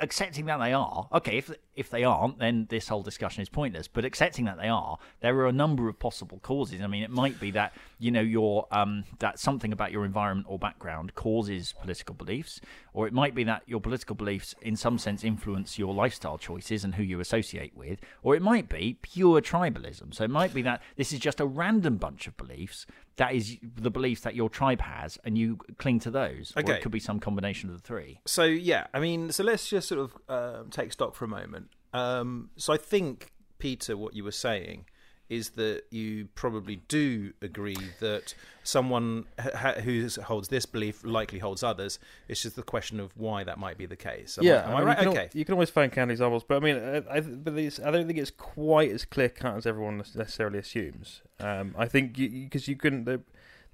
accepting 0.00 0.46
that 0.46 0.58
they 0.58 0.72
are 0.72 1.08
okay. 1.12 1.38
If 1.38 1.50
if 1.74 1.88
they 1.88 2.04
aren't, 2.04 2.38
then 2.38 2.66
this 2.68 2.88
whole 2.88 3.02
discussion 3.02 3.42
is 3.42 3.48
pointless. 3.48 3.88
But 3.88 4.04
accepting 4.04 4.44
that 4.44 4.58
they 4.58 4.68
are, 4.68 4.98
there 5.20 5.36
are 5.38 5.46
a 5.46 5.52
number 5.52 5.88
of 5.88 5.98
possible 5.98 6.38
causes. 6.42 6.82
I 6.82 6.86
mean, 6.86 7.02
it 7.02 7.10
might 7.10 7.40
be 7.40 7.50
that 7.52 7.72
you 7.98 8.10
know 8.10 8.20
your 8.20 8.66
um, 8.70 9.04
that 9.18 9.38
something 9.38 9.72
about 9.72 9.92
your 9.92 10.04
environment 10.04 10.46
or 10.48 10.58
background 10.58 11.14
causes 11.14 11.74
political 11.80 12.14
beliefs, 12.14 12.60
or 12.92 13.06
it 13.06 13.12
might 13.12 13.34
be 13.34 13.44
that 13.44 13.62
your 13.66 13.80
political 13.80 14.14
beliefs, 14.14 14.54
in 14.62 14.76
some 14.76 14.98
sense, 14.98 15.24
influence 15.24 15.78
your 15.78 15.94
lifestyle 15.94 16.38
choices 16.38 16.84
and 16.84 16.94
who 16.96 17.02
you 17.02 17.20
associate 17.20 17.76
with, 17.76 18.00
or 18.22 18.34
it 18.34 18.42
might 18.42 18.68
be 18.68 18.98
pure 19.02 19.40
tribalism. 19.40 20.14
So 20.14 20.24
it 20.24 20.30
might 20.30 20.52
be 20.52 20.62
that 20.62 20.82
this 20.96 21.12
is 21.12 21.18
just 21.18 21.40
a 21.40 21.46
random 21.46 21.96
bunch 21.96 22.26
of 22.26 22.36
beliefs 22.36 22.86
that 23.16 23.34
is 23.34 23.56
the 23.62 23.90
beliefs 23.90 24.22
that 24.22 24.34
your 24.34 24.48
tribe 24.48 24.80
has, 24.80 25.18
and 25.24 25.36
you 25.36 25.58
cling 25.78 26.00
to 26.00 26.10
those. 26.10 26.52
Okay. 26.56 26.72
Or 26.72 26.76
it 26.76 26.82
could 26.82 26.92
be 26.92 27.00
some 27.00 27.20
combination 27.20 27.70
of 27.70 27.76
the 27.76 27.82
three. 27.82 28.20
So 28.26 28.44
yeah, 28.44 28.86
I 28.94 29.00
mean, 29.00 29.30
so 29.32 29.44
let's 29.44 29.68
just 29.68 29.88
sort 29.88 30.00
of 30.00 30.16
uh, 30.28 30.62
take 30.70 30.92
stock 30.92 31.14
for 31.14 31.24
a 31.24 31.28
moment. 31.28 31.68
Um, 31.92 32.50
so 32.56 32.72
I 32.72 32.78
think 32.78 33.32
Peter, 33.58 33.96
what 33.96 34.14
you 34.14 34.24
were 34.24 34.32
saying 34.32 34.86
is 35.32 35.50
that 35.50 35.84
you 35.90 36.28
probably 36.34 36.76
do 36.88 37.32
agree 37.40 37.76
that 38.00 38.34
someone 38.64 39.24
ha- 39.38 39.80
who 39.82 40.06
holds 40.24 40.48
this 40.48 40.66
belief 40.66 41.02
likely 41.04 41.38
holds 41.38 41.62
others. 41.62 41.98
It's 42.28 42.42
just 42.42 42.54
the 42.54 42.62
question 42.62 43.00
of 43.00 43.16
why 43.16 43.42
that 43.44 43.58
might 43.58 43.78
be 43.78 43.86
the 43.86 43.96
case. 43.96 44.36
Am 44.36 44.44
yeah, 44.44 44.64
I, 44.66 44.70
am 44.70 44.76
I, 44.76 44.80
I 44.80 44.82
right? 44.82 45.02
You 45.02 45.08
okay. 45.08 45.20
Al- 45.22 45.28
you 45.32 45.44
can 45.46 45.54
always 45.54 45.70
find 45.70 45.90
counterexamples, 45.90 46.42
but 46.46 46.56
I 46.56 46.60
mean, 46.60 46.76
I, 46.76 47.16
I, 47.16 47.20
but 47.20 47.54
I 47.54 47.90
don't 47.90 48.06
think 48.06 48.18
it's 48.18 48.30
quite 48.30 48.90
as 48.90 49.06
clear 49.06 49.30
cut 49.30 49.56
as 49.56 49.64
everyone 49.64 49.96
necessarily 49.96 50.58
assumes. 50.58 51.22
Um, 51.40 51.74
I 51.78 51.86
think 51.86 52.14
because 52.14 52.68
you, 52.68 52.72
you 52.72 52.76
couldn't. 52.76 53.04
The, 53.04 53.22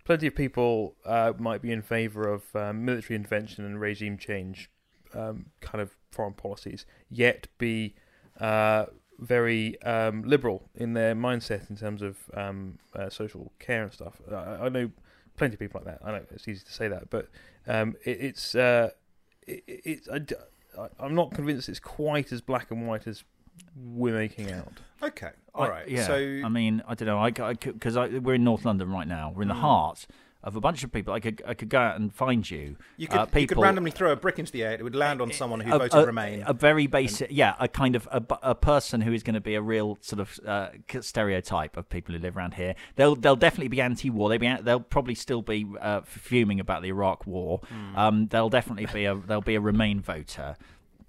plenty 0.04 0.28
of 0.28 0.34
people 0.36 0.94
uh, 1.04 1.32
might 1.38 1.60
be 1.60 1.72
in 1.72 1.82
favour 1.82 2.28
of 2.28 2.44
um, 2.54 2.84
military 2.84 3.16
intervention 3.16 3.64
and 3.64 3.80
regime 3.80 4.16
change, 4.16 4.70
um, 5.12 5.46
kind 5.60 5.82
of 5.82 5.90
foreign 6.12 6.34
policies, 6.34 6.86
yet 7.10 7.48
be 7.58 7.94
uh, 8.40 8.86
very 9.18 9.80
um, 9.82 10.22
liberal 10.22 10.68
in 10.74 10.94
their 10.94 11.14
mindset 11.14 11.68
in 11.70 11.76
terms 11.76 12.02
of 12.02 12.16
um, 12.34 12.78
uh, 12.94 13.10
social 13.10 13.52
care 13.58 13.82
and 13.82 13.92
stuff. 13.92 14.20
I, 14.30 14.66
I, 14.66 14.68
know 14.68 14.90
plenty 15.36 15.54
of 15.54 15.60
people 15.60 15.80
like 15.84 15.98
that. 15.98 16.06
I 16.06 16.12
know 16.12 16.24
it's 16.30 16.46
easy 16.46 16.64
to 16.64 16.72
say 16.72 16.88
that, 16.88 17.10
but 17.10 17.28
um, 17.66 17.96
it, 18.04 18.18
it's 18.20 18.54
uh, 18.54 18.90
it, 19.46 19.62
it's 19.66 20.08
I, 20.08 21.04
am 21.04 21.14
not 21.14 21.32
convinced 21.32 21.68
it's 21.68 21.80
quite 21.80 22.32
as 22.32 22.40
black 22.40 22.70
and 22.70 22.86
white 22.86 23.06
as 23.06 23.24
we're 23.76 24.16
making 24.16 24.52
out. 24.52 24.72
Okay, 25.02 25.30
all 25.54 25.68
right. 25.68 25.88
Yeah, 25.88 26.06
so 26.06 26.14
I 26.14 26.48
mean, 26.48 26.82
I 26.86 26.94
don't 26.94 27.06
know. 27.06 27.18
I 27.18 27.30
because 27.30 27.96
we're 27.96 28.34
in 28.34 28.44
North 28.44 28.64
London 28.64 28.90
right 28.90 29.08
now. 29.08 29.32
We're 29.34 29.42
in 29.42 29.48
the 29.48 29.54
mm. 29.54 29.60
Of 30.44 30.54
a 30.54 30.60
bunch 30.60 30.84
of 30.84 30.92
people. 30.92 31.12
I 31.12 31.20
could 31.20 31.42
I 31.46 31.54
could 31.54 31.68
go 31.68 31.78
out 31.78 31.98
and 31.98 32.14
find 32.14 32.48
you. 32.48 32.76
You 32.96 33.08
could, 33.08 33.18
uh, 33.18 33.24
people, 33.26 33.40
you 33.40 33.46
could 33.48 33.58
randomly 33.58 33.90
throw 33.90 34.12
a 34.12 34.16
brick 34.16 34.38
into 34.38 34.52
the 34.52 34.62
air; 34.62 34.72
it 34.72 34.82
would 34.82 34.94
land 34.94 35.20
on 35.20 35.32
someone 35.32 35.60
who 35.60 35.72
a, 35.74 35.78
voted 35.78 35.98
a, 35.98 36.06
Remain. 36.06 36.44
A 36.46 36.52
very 36.52 36.86
basic, 36.86 37.28
yeah, 37.30 37.54
a 37.58 37.66
kind 37.66 37.96
of 37.96 38.08
a, 38.12 38.22
a 38.42 38.54
person 38.54 39.00
who 39.00 39.12
is 39.12 39.22
going 39.22 39.34
to 39.34 39.40
be 39.40 39.54
a 39.54 39.62
real 39.62 39.98
sort 40.00 40.20
of 40.20 40.40
uh, 40.46 40.68
stereotype 41.00 41.76
of 41.76 41.88
people 41.88 42.14
who 42.14 42.20
live 42.20 42.36
around 42.36 42.54
here. 42.54 42.76
They'll 42.96 43.16
they'll 43.16 43.36
definitely 43.36 43.68
be 43.68 43.80
anti-war. 43.80 44.28
They 44.28 44.38
be 44.38 44.54
they'll 44.62 44.80
probably 44.80 45.14
still 45.14 45.42
be 45.42 45.66
uh, 45.80 46.02
fuming 46.02 46.60
about 46.60 46.82
the 46.82 46.88
Iraq 46.88 47.26
War. 47.26 47.60
Mm. 47.72 47.98
Um, 47.98 48.26
they'll 48.28 48.50
definitely 48.50 48.86
be 48.86 49.06
a 49.06 49.16
they'll 49.16 49.40
be 49.40 49.56
a 49.56 49.60
Remain 49.60 50.00
voter. 50.00 50.56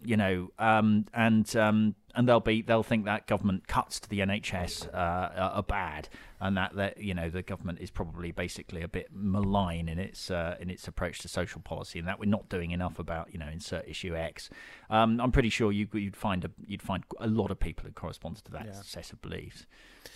You 0.01 0.15
know, 0.15 0.51
um, 0.57 1.05
and 1.13 1.53
um, 1.57 1.95
and 2.15 2.27
they'll 2.27 2.39
be 2.39 2.61
they'll 2.61 2.83
think 2.83 3.05
that 3.05 3.27
government 3.27 3.67
cuts 3.67 3.99
to 4.01 4.09
the 4.09 4.19
NHS 4.19 4.93
uh, 4.93 5.53
are 5.55 5.63
bad, 5.63 6.09
and 6.39 6.57
that 6.57 6.75
that 6.75 6.97
you 6.97 7.13
know 7.13 7.29
the 7.29 7.41
government 7.41 7.79
is 7.79 7.89
probably 7.91 8.31
basically 8.31 8.81
a 8.81 8.87
bit 8.87 9.07
malign 9.13 9.87
in 9.87 9.99
its 9.99 10.31
uh, 10.31 10.55
in 10.59 10.69
its 10.69 10.87
approach 10.87 11.19
to 11.19 11.27
social 11.27 11.61
policy, 11.61 11.99
and 11.99 12.07
that 12.07 12.19
we're 12.19 12.25
not 12.29 12.49
doing 12.49 12.71
enough 12.71 12.99
about 12.99 13.31
you 13.31 13.39
know 13.39 13.47
insert 13.47 13.87
issue 13.87 14.15
X. 14.15 14.49
Um, 14.89 15.19
I'm 15.19 15.31
pretty 15.31 15.49
sure 15.49 15.71
you, 15.71 15.87
would 15.93 16.15
find 16.15 16.43
a 16.45 16.51
you'd 16.65 16.81
find 16.81 17.03
a 17.19 17.27
lot 17.27 17.51
of 17.51 17.59
people 17.59 17.85
who 17.85 17.91
correspond 17.91 18.37
to 18.45 18.51
that 18.51 18.65
Yeah. 18.65 18.81
set 18.81 19.11
of 19.13 19.21
beliefs. 19.21 19.65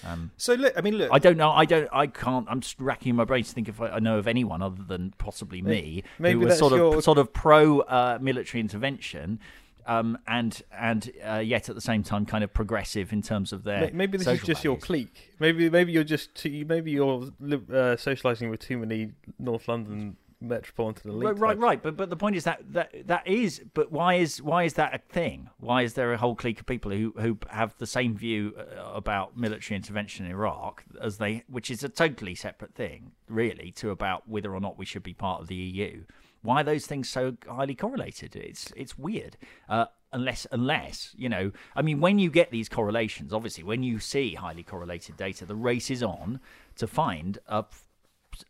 Um, 0.05 0.31
so 0.37 0.53
look, 0.53 0.73
I 0.77 0.81
mean, 0.81 0.97
look, 0.97 1.09
I 1.11 1.19
don't 1.19 1.37
know. 1.37 1.51
I 1.51 1.65
don't. 1.65 1.89
I 1.91 2.07
can't. 2.07 2.47
I'm 2.49 2.61
just 2.61 2.79
racking 2.79 3.15
my 3.15 3.25
brains 3.25 3.49
to 3.49 3.55
think 3.55 3.69
if 3.69 3.79
I, 3.79 3.89
I 3.89 3.99
know 3.99 4.17
of 4.17 4.27
anyone 4.27 4.61
other 4.61 4.83
than 4.83 5.13
possibly 5.17 5.61
me 5.61 6.03
Maybe 6.19 6.39
who 6.39 6.45
was 6.45 6.57
sort 6.57 6.73
of 6.73 7.03
sort 7.03 7.17
of 7.17 7.31
pro 7.33 7.81
uh, 7.81 8.17
military 8.21 8.61
intervention. 8.61 9.39
Um, 9.85 10.17
and 10.27 10.61
and 10.71 11.11
uh, 11.25 11.37
yet 11.37 11.69
at 11.69 11.75
the 11.75 11.81
same 11.81 12.03
time, 12.03 12.25
kind 12.25 12.43
of 12.43 12.53
progressive 12.53 13.11
in 13.11 13.21
terms 13.21 13.51
of 13.51 13.63
their 13.63 13.89
Maybe 13.93 14.17
this 14.17 14.27
is 14.27 14.41
just 14.41 14.63
your 14.63 14.77
clique. 14.77 15.33
Maybe 15.39 15.69
maybe 15.69 15.91
you're 15.91 16.03
just 16.03 16.35
too, 16.35 16.65
maybe 16.67 16.91
you're 16.91 17.23
uh, 17.23 17.95
socialising 17.97 18.49
with 18.49 18.59
too 18.59 18.77
many 18.77 19.11
North 19.39 19.67
London 19.67 20.17
metropolitan 20.43 21.11
elite. 21.11 21.23
Right, 21.23 21.37
right, 21.37 21.57
right. 21.57 21.83
But 21.83 21.97
but 21.97 22.09
the 22.09 22.15
point 22.15 22.35
is 22.35 22.43
that 22.43 22.61
that 22.73 23.07
that 23.07 23.27
is. 23.27 23.61
But 23.73 23.91
why 23.91 24.15
is 24.15 24.41
why 24.41 24.63
is 24.63 24.73
that 24.73 24.93
a 24.93 24.99
thing? 24.99 25.49
Why 25.59 25.81
is 25.83 25.93
there 25.93 26.13
a 26.13 26.17
whole 26.17 26.35
clique 26.35 26.59
of 26.59 26.65
people 26.65 26.91
who 26.91 27.13
who 27.17 27.37
have 27.49 27.75
the 27.77 27.87
same 27.87 28.15
view 28.15 28.53
uh, 28.57 28.91
about 28.93 29.37
military 29.37 29.75
intervention 29.75 30.25
in 30.25 30.31
Iraq 30.31 30.83
as 31.01 31.17
they, 31.17 31.43
which 31.47 31.71
is 31.71 31.83
a 31.83 31.89
totally 31.89 32.35
separate 32.35 32.75
thing, 32.75 33.11
really, 33.27 33.71
to 33.77 33.89
about 33.89 34.27
whether 34.27 34.53
or 34.53 34.59
not 34.59 34.77
we 34.77 34.85
should 34.85 35.03
be 35.03 35.13
part 35.13 35.41
of 35.41 35.47
the 35.47 35.55
EU. 35.55 36.03
Why 36.43 36.61
are 36.61 36.63
those 36.63 36.85
things 36.85 37.09
so 37.09 37.35
highly 37.49 37.73
correlated? 37.75 38.35
It's 38.35 38.71
it's 38.75 38.97
weird. 38.97 39.37
Uh, 39.67 39.85
unless 40.11 40.45
unless 40.51 41.15
you 41.17 41.29
know, 41.29 41.51
I 41.75 41.81
mean, 41.81 41.99
when 41.99 42.19
you 42.19 42.29
get 42.29 42.51
these 42.51 42.69
correlations, 42.69 43.33
obviously, 43.33 43.63
when 43.63 43.81
you 43.81 43.97
see 43.99 44.35
highly 44.35 44.63
correlated 44.63 45.17
data, 45.17 45.45
the 45.45 45.55
race 45.55 45.89
is 45.89 46.03
on 46.03 46.39
to 46.75 46.85
find 46.85 47.39
a 47.47 47.65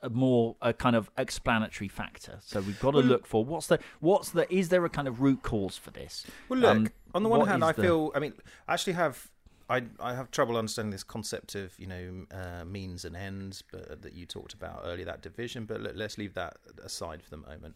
a 0.02 0.10
more 0.10 0.56
a 0.62 0.74
kind 0.74 0.96
of 0.96 1.12
explanatory 1.18 1.88
factor. 1.88 2.40
So 2.42 2.62
we've 2.62 2.80
got 2.80 2.92
to 2.92 3.00
look 3.00 3.26
for 3.26 3.44
what's 3.46 3.68
the 3.68 3.80
what's 4.00 4.32
the 4.32 4.52
is 4.54 4.70
there 4.70 4.84
a 4.86 4.90
kind 4.90 5.08
of 5.08 5.22
root 5.22 5.44
cause 5.44 5.78
for 5.78 5.92
this? 5.92 6.26
Well, 6.50 6.60
look. 6.60 6.72
Um, 6.76 6.88
on 7.14 7.24
the 7.24 7.30
one 7.30 7.48
hand, 7.48 7.64
I 7.64 7.72
the- 7.74 7.82
feel. 7.82 8.12
I 8.16 8.20
mean, 8.20 8.34
I 8.68 8.74
actually 8.74 8.94
have. 8.94 9.30
I 9.70 9.84
I 10.00 10.13
have 10.13 10.32
trouble 10.32 10.58
understanding 10.58 10.91
this 10.91 11.03
concept 11.03 11.55
of 11.55 11.77
you 11.79 11.88
know 11.88 12.25
uh, 12.32 12.65
means 12.65 13.05
and 13.05 13.15
ends, 13.15 13.63
but 13.72 14.01
that 14.01 14.13
you 14.13 14.25
talked 14.25 14.53
about 14.53 14.82
earlier, 14.86 15.05
that 15.05 15.22
division. 15.22 15.65
But 15.65 15.82
let, 15.82 15.96
let's 15.96 16.17
leave 16.17 16.34
that 16.34 16.58
aside 16.84 17.22
for 17.24 17.29
the 17.29 17.38
moment. 17.38 17.75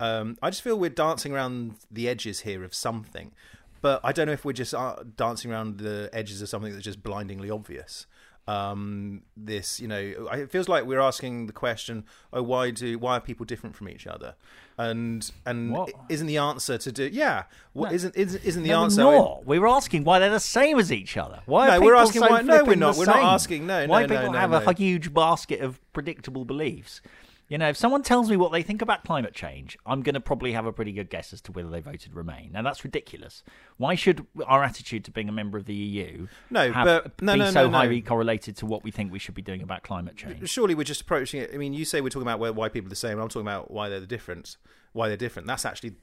Um, 0.00 0.38
I 0.42 0.50
just 0.50 0.62
feel 0.62 0.78
we're 0.78 0.90
dancing 0.90 1.32
around 1.32 1.76
the 1.90 2.08
edges 2.08 2.40
here 2.40 2.62
of 2.62 2.74
something, 2.74 3.32
but 3.80 4.00
I 4.04 4.12
don't 4.12 4.26
know 4.26 4.32
if 4.32 4.44
we're 4.44 4.52
just 4.52 4.74
uh, 4.74 4.96
dancing 5.16 5.50
around 5.50 5.78
the 5.78 6.08
edges 6.12 6.42
of 6.42 6.48
something 6.48 6.72
that's 6.72 6.84
just 6.84 7.02
blindingly 7.02 7.50
obvious. 7.50 8.06
Um, 8.48 9.22
this, 9.36 9.78
you 9.78 9.86
know, 9.88 9.98
it 10.32 10.50
feels 10.50 10.68
like 10.70 10.84
we're 10.84 11.00
asking 11.00 11.46
the 11.48 11.52
question: 11.52 12.04
Oh, 12.32 12.42
why 12.42 12.70
do 12.70 12.98
why 12.98 13.18
are 13.18 13.20
people 13.20 13.44
different 13.44 13.76
from 13.76 13.88
each 13.90 14.06
other? 14.06 14.36
And 14.78 15.30
and 15.44 15.76
isn't 16.08 16.26
the 16.26 16.38
answer 16.38 16.78
to 16.78 16.90
do? 16.92 17.10
Yeah, 17.12 17.42
what 17.74 17.90
No. 17.90 17.94
isn't 17.96 18.16
isn't, 18.16 18.42
isn't 18.44 18.62
the 18.62 18.70
No, 18.70 18.78
we're 18.78 18.84
answer? 18.84 19.02
not. 19.02 19.44
We 19.46 19.58
were 19.58 19.68
asking 19.68 20.04
why 20.04 20.18
they're 20.18 20.30
the 20.30 20.40
same 20.40 20.78
as 20.78 20.90
each 20.90 21.16
other. 21.18 21.40
Why 21.44 21.68
are 21.68 21.78
No, 21.78 21.84
we're 21.84 21.94
asking 21.96 22.22
so 22.22 22.28
why- 22.30 22.40
no, 22.40 22.64
we're 22.64 22.74
not. 22.76 22.96
We're 22.96 23.04
not 23.04 23.16
asking- 23.22 23.66
no, 23.66 23.86
Why 23.86 24.06
no, 24.06 24.16
people 24.16 24.32
have 24.32 24.52
a 24.52 24.72
huge 24.72 25.12
basket 25.12 25.60
of 25.60 25.78
predictable 25.92 26.44
beliefs. 26.46 27.02
You 27.48 27.56
know, 27.56 27.68
if 27.70 27.78
someone 27.78 28.02
tells 28.02 28.28
me 28.28 28.36
what 28.36 28.52
they 28.52 28.62
think 28.62 28.82
about 28.82 29.04
climate 29.04 29.32
change, 29.32 29.78
I'm 29.86 30.02
going 30.02 30.14
to 30.14 30.20
probably 30.20 30.52
have 30.52 30.66
a 30.66 30.72
pretty 30.72 30.92
good 30.92 31.08
guess 31.08 31.32
as 31.32 31.40
to 31.42 31.52
whether 31.52 31.70
they 31.70 31.80
voted 31.80 32.14
Remain. 32.14 32.50
Now 32.52 32.60
that's 32.62 32.84
ridiculous. 32.84 33.42
Why 33.78 33.94
should 33.94 34.26
our 34.46 34.62
attitude 34.62 35.04
to 35.06 35.10
being 35.10 35.30
a 35.30 35.32
member 35.32 35.56
of 35.56 35.64
the 35.64 35.74
EU 35.74 36.26
No, 36.50 36.70
have, 36.72 36.84
but- 36.84 37.22
no, 37.22 37.32
be 37.32 37.38
no, 37.38 37.50
so 37.50 37.68
no. 37.70 37.78
highly 37.78 38.02
correlated 38.02 38.56
to 38.58 38.66
what 38.66 38.84
we 38.84 38.90
think 38.90 39.10
we 39.12 39.18
should 39.18 39.34
be 39.34 39.40
doing 39.42 39.62
about 39.62 39.82
climate 39.82 40.14
change? 40.16 40.46
Surely 40.48 40.74
we're 40.74 40.84
just 40.84 41.00
approaching 41.00 41.40
it. 41.40 41.50
I 41.54 41.56
mean, 41.56 41.72
you 41.72 41.86
say 41.86 42.02
we're 42.02 42.10
talking 42.10 42.28
about 42.28 42.54
why 42.54 42.68
people 42.68 42.88
are 42.88 42.90
the 42.90 42.96
same. 42.96 43.18
I'm 43.18 43.28
talking 43.28 43.42
about 43.46 43.70
why 43.70 43.88
they're 43.88 44.00
the 44.00 44.06
different. 44.06 44.58
Why 44.92 45.08
they're 45.08 45.16
different. 45.16 45.48
That's 45.48 45.64
actually 45.64 45.94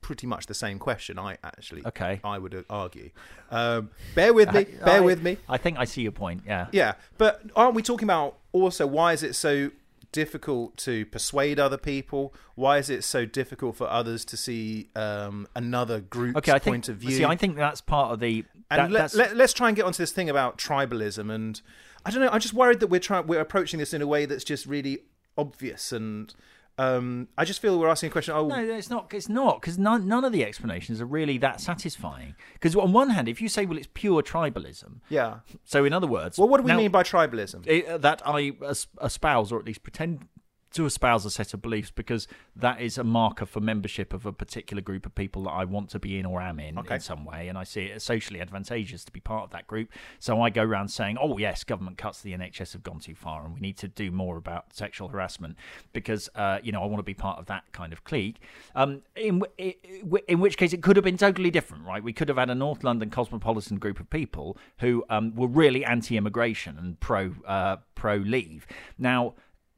pretty 0.00 0.26
much 0.26 0.46
the 0.46 0.54
same 0.54 0.78
question. 0.78 1.18
I 1.18 1.36
actually, 1.44 1.84
Okay. 1.86 2.20
I 2.24 2.38
would 2.38 2.64
argue. 2.70 3.10
Um, 3.50 3.90
bear 4.14 4.32
with 4.32 4.52
me. 4.54 4.64
Bear 4.84 4.98
I- 4.98 5.00
with 5.00 5.22
me. 5.22 5.36
I 5.50 5.58
think 5.58 5.78
I 5.78 5.84
see 5.84 6.00
your 6.02 6.12
point. 6.12 6.42
Yeah. 6.46 6.68
Yeah, 6.72 6.94
but 7.18 7.42
aren't 7.54 7.74
we 7.74 7.82
talking 7.82 8.06
about 8.06 8.38
also 8.52 8.86
why 8.86 9.12
is 9.12 9.22
it 9.22 9.34
so 9.34 9.70
difficult 10.14 10.76
to 10.78 11.04
persuade 11.06 11.58
other 11.58 11.76
people? 11.76 12.32
Why 12.54 12.78
is 12.78 12.88
it 12.88 13.02
so 13.02 13.26
difficult 13.26 13.74
for 13.76 13.90
others 13.90 14.24
to 14.26 14.36
see 14.36 14.88
um, 14.94 15.48
another 15.56 16.00
group's 16.00 16.38
Okay, 16.38 16.52
I 16.52 16.58
think. 16.60 16.72
point 16.74 16.88
of 16.88 16.96
view? 16.98 17.10
See, 17.10 17.24
I 17.24 17.34
think 17.36 17.56
that's 17.56 17.80
part 17.80 18.12
of 18.12 18.20
the. 18.20 18.44
and 18.70 18.94
that- 18.94 19.12
let, 19.14 19.36
let's 19.36 19.52
try 19.52 19.68
and 19.68 19.76
get 19.76 19.84
onto 19.84 19.98
this 20.02 20.12
thing 20.12 20.30
about 20.30 20.56
tribalism 20.56 21.30
and 21.32 21.60
i 22.06 22.10
don't 22.10 22.20
know 22.20 22.28
i'm 22.32 22.40
just 22.40 22.54
worried 22.54 22.80
that 22.80 22.88
we're 22.88 23.00
trying 23.00 23.26
we're 23.26 23.40
approaching 23.40 23.78
this 23.78 23.92
in 23.94 24.00
a 24.02 24.06
way 24.06 24.26
that's 24.26 24.44
just 24.44 24.66
really 24.66 24.98
obvious 25.36 25.90
and 25.92 26.34
um, 26.76 27.28
i 27.38 27.44
just 27.44 27.60
feel 27.62 27.78
we're 27.78 27.88
asking 27.88 28.08
a 28.08 28.12
question 28.12 28.34
oh 28.34 28.48
No, 28.48 28.56
it's 28.58 28.90
not. 28.90 29.12
It's 29.14 29.28
not 29.28 29.60
because 29.60 29.78
none, 29.78 30.08
none 30.08 30.24
of 30.24 30.32
the 30.32 30.44
explanations 30.44 31.00
are 31.00 31.06
really 31.06 31.38
that 31.38 31.60
satisfying. 31.60 32.34
Because 32.54 32.74
on 32.74 32.92
one 32.92 33.10
hand, 33.10 33.28
if 33.28 33.40
you 33.40 33.48
say, 33.48 33.64
"Well, 33.64 33.78
it's 33.78 33.88
pure 33.94 34.22
tribalism," 34.22 35.00
yeah 35.08 35.36
so 35.64 35.84
in 35.84 35.92
other 35.92 36.06
words, 36.08 36.36
well 36.38 36.48
what 36.48 36.58
do 36.58 36.64
we 36.64 36.72
now- 36.72 36.76
mean 36.78 36.90
by 36.90 37.02
tribalism 37.02 37.64
it, 37.66 38.02
that 38.02 38.22
I 38.26 38.52
es- 38.64 38.88
espouse 39.00 39.52
or 39.52 39.58
at 39.60 39.64
least 39.66 39.82
pretend 39.84 40.26
to 40.74 40.86
espouse 40.86 41.24
a 41.24 41.30
set 41.30 41.54
of 41.54 41.62
beliefs 41.62 41.90
because 41.90 42.28
that 42.54 42.80
is 42.80 42.98
a 42.98 43.04
marker 43.04 43.46
for 43.46 43.60
membership 43.60 44.12
of 44.12 44.26
a 44.26 44.32
particular 44.32 44.80
group 44.82 45.06
of 45.06 45.14
people 45.14 45.42
that 45.44 45.50
I 45.50 45.64
want 45.64 45.88
to 45.90 45.98
be 45.98 46.18
in 46.18 46.26
or 46.26 46.40
am 46.40 46.60
in 46.60 46.78
Okay. 46.78 46.96
in 46.96 47.00
some 47.00 47.24
way, 47.24 47.48
and 47.48 47.56
I 47.58 47.64
see 47.64 47.82
it 47.86 47.92
as 47.96 48.04
socially 48.04 48.40
advantageous 48.40 49.04
to 49.04 49.12
be 49.12 49.20
part 49.20 49.44
of 49.44 49.50
that 49.50 49.66
group. 49.66 49.90
So 50.18 50.40
I 50.42 50.50
go 50.50 50.62
around 50.62 50.88
saying, 50.88 51.16
"Oh 51.20 51.38
yes, 51.38 51.64
government 51.64 51.98
cuts 51.98 52.18
to 52.18 52.24
the 52.24 52.32
NHS 52.34 52.72
have 52.74 52.82
gone 52.82 53.00
too 53.00 53.14
far, 53.14 53.44
and 53.44 53.54
we 53.54 53.60
need 53.60 53.76
to 53.78 53.88
do 53.88 54.10
more 54.10 54.36
about 54.36 54.72
sexual 54.74 55.08
harassment 55.08 55.56
because 55.92 56.28
uh, 56.34 56.58
you 56.62 56.72
know 56.72 56.82
I 56.82 56.86
want 56.86 56.98
to 56.98 57.02
be 57.04 57.14
part 57.14 57.38
of 57.38 57.46
that 57.46 57.64
kind 57.72 57.92
of 57.92 58.04
clique." 58.04 58.40
Um, 58.74 59.02
in 59.16 59.38
w- 59.40 59.52
i- 59.58 59.76
i- 59.88 60.22
in 60.28 60.40
which 60.40 60.56
case 60.56 60.72
it 60.72 60.82
could 60.82 60.96
have 60.96 61.04
been 61.04 61.16
totally 61.18 61.50
different, 61.50 61.84
right? 61.84 62.02
We 62.02 62.12
could 62.12 62.28
have 62.28 62.38
had 62.38 62.50
a 62.50 62.54
North 62.54 62.84
London 62.84 63.10
cosmopolitan 63.10 63.78
group 63.78 64.00
of 64.00 64.10
people 64.10 64.56
who 64.80 65.04
um, 65.08 65.34
were 65.34 65.46
really 65.48 65.84
anti-immigration 65.84 66.76
and 66.78 66.98
pro 67.00 67.34
uh, 67.46 67.76
pro 67.94 68.16
leave. 68.16 68.66
Now. 68.98 69.34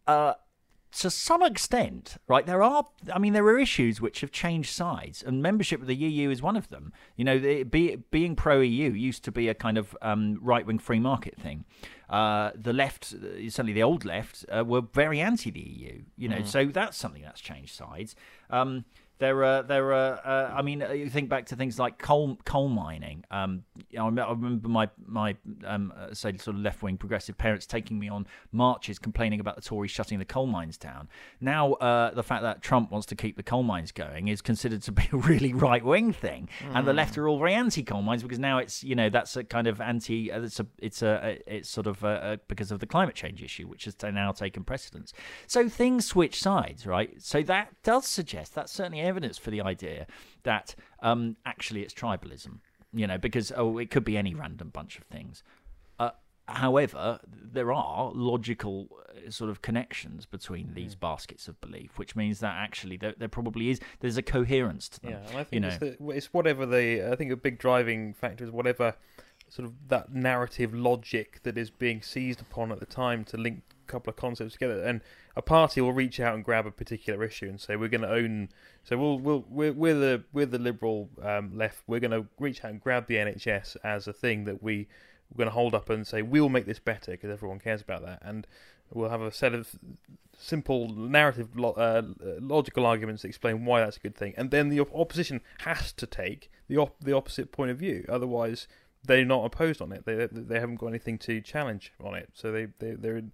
Uh, 0.06 0.34
to 0.96 1.10
some 1.10 1.42
extent, 1.42 2.16
right, 2.26 2.46
there 2.46 2.62
are, 2.62 2.86
I 3.12 3.18
mean, 3.18 3.34
there 3.34 3.44
are 3.44 3.58
issues 3.58 4.00
which 4.00 4.22
have 4.22 4.32
changed 4.32 4.70
sides, 4.70 5.22
and 5.22 5.42
membership 5.42 5.82
of 5.82 5.86
the 5.86 5.94
EU 5.94 6.30
is 6.30 6.40
one 6.40 6.56
of 6.56 6.70
them. 6.70 6.92
You 7.16 7.24
know, 7.24 7.38
the, 7.38 7.64
be, 7.64 7.96
being 8.10 8.34
pro 8.34 8.60
EU 8.60 8.90
used 8.90 9.22
to 9.24 9.32
be 9.32 9.48
a 9.48 9.54
kind 9.54 9.76
of 9.76 9.96
um, 10.00 10.38
right 10.40 10.64
wing 10.64 10.78
free 10.78 11.00
market 11.00 11.36
thing. 11.38 11.66
Uh, 12.08 12.52
the 12.54 12.72
left, 12.72 13.04
certainly 13.04 13.74
the 13.74 13.82
old 13.82 14.06
left, 14.06 14.46
uh, 14.50 14.64
were 14.64 14.80
very 14.80 15.20
anti 15.20 15.50
the 15.50 15.60
EU, 15.60 16.02
you 16.16 16.28
know, 16.28 16.42
so 16.44 16.64
that's 16.66 16.96
something 16.96 17.22
that's 17.22 17.40
changed 17.40 17.74
sides. 17.74 18.16
Um, 18.48 18.84
there 19.18 19.44
are, 19.44 19.62
there 19.62 19.92
are. 19.92 20.20
Uh, 20.24 20.54
I 20.54 20.62
mean, 20.62 20.82
uh, 20.82 20.92
you 20.92 21.08
think 21.08 21.30
back 21.30 21.46
to 21.46 21.56
things 21.56 21.78
like 21.78 21.98
coal 21.98 22.36
coal 22.44 22.68
mining. 22.68 23.24
Um, 23.30 23.64
you 23.90 23.98
know, 23.98 24.22
I 24.22 24.30
remember 24.30 24.68
my 24.68 24.90
my 25.06 25.36
um, 25.64 25.92
uh, 25.96 26.12
say 26.12 26.36
sort 26.36 26.56
of 26.56 26.62
left 26.62 26.82
wing 26.82 26.98
progressive 26.98 27.38
parents 27.38 27.64
taking 27.64 27.98
me 27.98 28.08
on 28.08 28.26
marches 28.52 28.98
complaining 28.98 29.40
about 29.40 29.56
the 29.56 29.62
Tories 29.62 29.90
shutting 29.90 30.18
the 30.18 30.26
coal 30.26 30.46
mines 30.46 30.76
down. 30.76 31.08
Now, 31.40 31.74
uh, 31.74 32.12
the 32.12 32.22
fact 32.22 32.42
that 32.42 32.60
Trump 32.60 32.90
wants 32.90 33.06
to 33.06 33.16
keep 33.16 33.36
the 33.36 33.42
coal 33.42 33.62
mines 33.62 33.90
going 33.90 34.28
is 34.28 34.42
considered 34.42 34.82
to 34.82 34.92
be 34.92 35.08
a 35.10 35.16
really 35.16 35.54
right 35.66 35.84
wing 35.84 36.12
thing, 36.12 36.50
and 36.74 36.86
the 36.86 36.92
left 36.92 37.16
are 37.16 37.26
all 37.26 37.38
very 37.38 37.54
anti 37.54 37.82
coal 37.82 38.02
mines 38.02 38.22
because 38.22 38.38
now 38.38 38.58
it's 38.58 38.84
you 38.84 38.94
know 38.94 39.08
that's 39.08 39.34
a 39.36 39.44
kind 39.44 39.66
of 39.66 39.80
anti. 39.80 40.30
Uh, 40.30 40.42
it's 40.42 40.60
a 40.60 40.66
it's 40.78 41.00
a 41.00 41.38
it's 41.46 41.70
sort 41.70 41.86
of 41.86 42.04
uh 42.04 42.08
uh 42.08 42.36
because 42.48 42.70
of 42.70 42.80
the 42.80 42.86
climate 42.86 43.14
change 43.14 43.42
issue, 43.42 43.66
which 43.66 43.86
has 43.86 43.96
now 44.02 44.30
taken 44.32 44.62
precedence. 44.62 45.14
So 45.46 45.70
things 45.70 46.04
switch 46.04 46.42
sides, 46.42 46.86
right? 46.86 47.14
So 47.18 47.42
that 47.44 47.72
does 47.82 48.06
suggest 48.06 48.54
that's 48.54 48.72
certainly 48.72 49.05
evidence 49.06 49.38
for 49.38 49.50
the 49.50 49.60
idea 49.60 50.06
that 50.42 50.74
um, 51.00 51.36
actually 51.44 51.82
it's 51.82 51.94
tribalism. 51.94 52.60
You 52.92 53.06
know, 53.06 53.18
because 53.18 53.52
oh, 53.54 53.78
it 53.78 53.90
could 53.90 54.04
be 54.04 54.16
any 54.16 54.34
random 54.34 54.70
bunch 54.70 54.96
of 54.96 55.04
things. 55.04 55.42
Uh, 55.98 56.10
however, 56.48 57.20
there 57.26 57.72
are 57.72 58.10
logical 58.14 58.88
uh, 59.08 59.30
sort 59.30 59.50
of 59.50 59.60
connections 59.60 60.24
between 60.24 60.72
these 60.72 60.94
baskets 60.94 61.46
of 61.48 61.60
belief, 61.60 61.98
which 61.98 62.16
means 62.16 62.40
that 62.40 62.54
actually 62.56 62.96
there, 62.96 63.14
there 63.18 63.28
probably 63.28 63.68
is 63.70 63.80
there's 64.00 64.16
a 64.16 64.22
coherence 64.22 64.88
to 64.88 65.00
them. 65.00 65.10
Yeah, 65.10 65.38
I 65.38 65.44
think 65.44 65.52
you 65.52 65.60
know, 65.60 65.68
it's, 65.68 65.78
the, 65.78 66.08
it's 66.08 66.32
whatever 66.32 66.64
the. 66.64 67.10
I 67.12 67.16
think 67.16 67.32
a 67.32 67.36
big 67.36 67.58
driving 67.58 68.14
factor 68.14 68.44
is 68.44 68.50
whatever 68.50 68.94
sort 69.48 69.66
of 69.68 69.74
that 69.88 70.12
narrative 70.12 70.74
logic 70.74 71.40
that 71.42 71.56
is 71.56 71.70
being 71.70 72.02
seized 72.02 72.40
upon 72.40 72.72
at 72.72 72.80
the 72.80 72.86
time 72.86 73.24
to 73.24 73.36
link 73.36 73.62
couple 73.86 74.10
of 74.10 74.16
concepts 74.16 74.52
together, 74.52 74.82
and 74.82 75.00
a 75.34 75.42
party 75.42 75.80
will 75.80 75.92
reach 75.92 76.20
out 76.20 76.34
and 76.34 76.44
grab 76.44 76.66
a 76.66 76.70
particular 76.70 77.24
issue 77.24 77.48
and 77.48 77.60
say 77.60 77.76
we're 77.76 77.88
going 77.88 78.02
to 78.02 78.12
own. 78.12 78.48
So 78.84 78.96
we'll 78.96 79.18
we'll 79.18 79.44
we're, 79.48 79.72
we're 79.72 79.94
the 79.94 80.24
we're 80.32 80.46
the 80.46 80.58
liberal 80.58 81.08
um, 81.22 81.56
left. 81.56 81.82
We're 81.86 82.00
going 82.00 82.10
to 82.12 82.26
reach 82.38 82.64
out 82.64 82.70
and 82.70 82.80
grab 82.80 83.06
the 83.06 83.16
NHS 83.16 83.76
as 83.84 84.06
a 84.06 84.12
thing 84.12 84.44
that 84.44 84.62
we 84.62 84.88
we're 85.32 85.38
going 85.44 85.48
to 85.48 85.54
hold 85.54 85.74
up 85.74 85.90
and 85.90 86.06
say 86.06 86.22
we'll 86.22 86.48
make 86.48 86.66
this 86.66 86.78
better 86.78 87.12
because 87.12 87.30
everyone 87.30 87.58
cares 87.58 87.80
about 87.80 88.04
that, 88.04 88.20
and 88.22 88.46
we'll 88.92 89.10
have 89.10 89.22
a 89.22 89.32
set 89.32 89.54
of 89.54 89.76
simple 90.38 90.88
narrative 90.90 91.48
uh, 91.58 92.02
logical 92.40 92.84
arguments 92.84 93.22
that 93.22 93.28
explain 93.28 93.64
why 93.64 93.80
that's 93.80 93.96
a 93.96 94.00
good 94.00 94.16
thing, 94.16 94.34
and 94.36 94.50
then 94.50 94.68
the 94.68 94.80
opposition 94.80 95.40
has 95.60 95.92
to 95.92 96.06
take 96.06 96.50
the 96.68 96.76
op- 96.76 97.00
the 97.00 97.14
opposite 97.14 97.52
point 97.52 97.70
of 97.70 97.78
view. 97.78 98.04
Otherwise, 98.08 98.68
they're 99.06 99.24
not 99.24 99.44
opposed 99.44 99.80
on 99.80 99.92
it. 99.92 100.04
They 100.04 100.28
they 100.30 100.60
haven't 100.60 100.76
got 100.76 100.88
anything 100.88 101.18
to 101.18 101.40
challenge 101.40 101.92
on 102.02 102.14
it. 102.14 102.30
So 102.34 102.52
they 102.52 102.66
they 102.78 102.92
they're 102.92 103.18
in, 103.18 103.32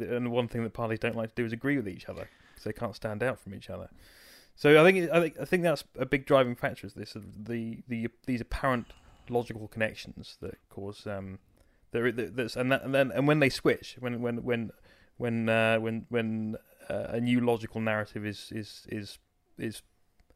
and 0.00 0.30
one 0.30 0.48
thing 0.48 0.62
that 0.64 0.72
parties 0.72 0.98
don't 0.98 1.16
like 1.16 1.34
to 1.34 1.42
do 1.42 1.46
is 1.46 1.52
agree 1.52 1.76
with 1.76 1.88
each 1.88 2.08
other 2.08 2.28
because 2.50 2.64
they 2.64 2.72
can't 2.72 2.96
stand 2.96 3.22
out 3.22 3.38
from 3.38 3.54
each 3.54 3.70
other. 3.70 3.88
So 4.54 4.80
I 4.80 4.84
think 4.84 5.10
I 5.10 5.20
think 5.20 5.40
I 5.40 5.44
think 5.44 5.62
that's 5.62 5.84
a 5.98 6.06
big 6.06 6.26
driving 6.26 6.54
factor. 6.54 6.86
Is 6.86 6.94
this 6.94 7.14
the 7.14 7.82
the 7.88 8.08
these 8.26 8.40
apparent 8.40 8.86
logical 9.28 9.68
connections 9.68 10.36
that 10.40 10.56
cause 10.68 11.06
um 11.06 11.38
there 11.92 12.10
that's 12.12 12.56
and 12.56 12.72
that, 12.72 12.82
and 12.82 12.94
then 12.94 13.10
and 13.12 13.26
when 13.26 13.38
they 13.40 13.48
switch 13.48 13.96
when 14.00 14.20
when 14.20 14.42
when 14.42 14.70
when 15.16 15.48
uh, 15.48 15.78
when 15.78 16.06
when 16.08 16.56
uh, 16.90 17.06
a 17.08 17.20
new 17.20 17.40
logical 17.40 17.80
narrative 17.80 18.26
is 18.26 18.48
is 18.50 18.86
is 18.88 19.18
is 19.58 19.82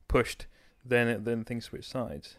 pushed 0.09 0.47
then 0.85 1.25
then 1.25 1.45
things 1.45 1.65
switch 1.65 1.89
sides. 1.89 2.37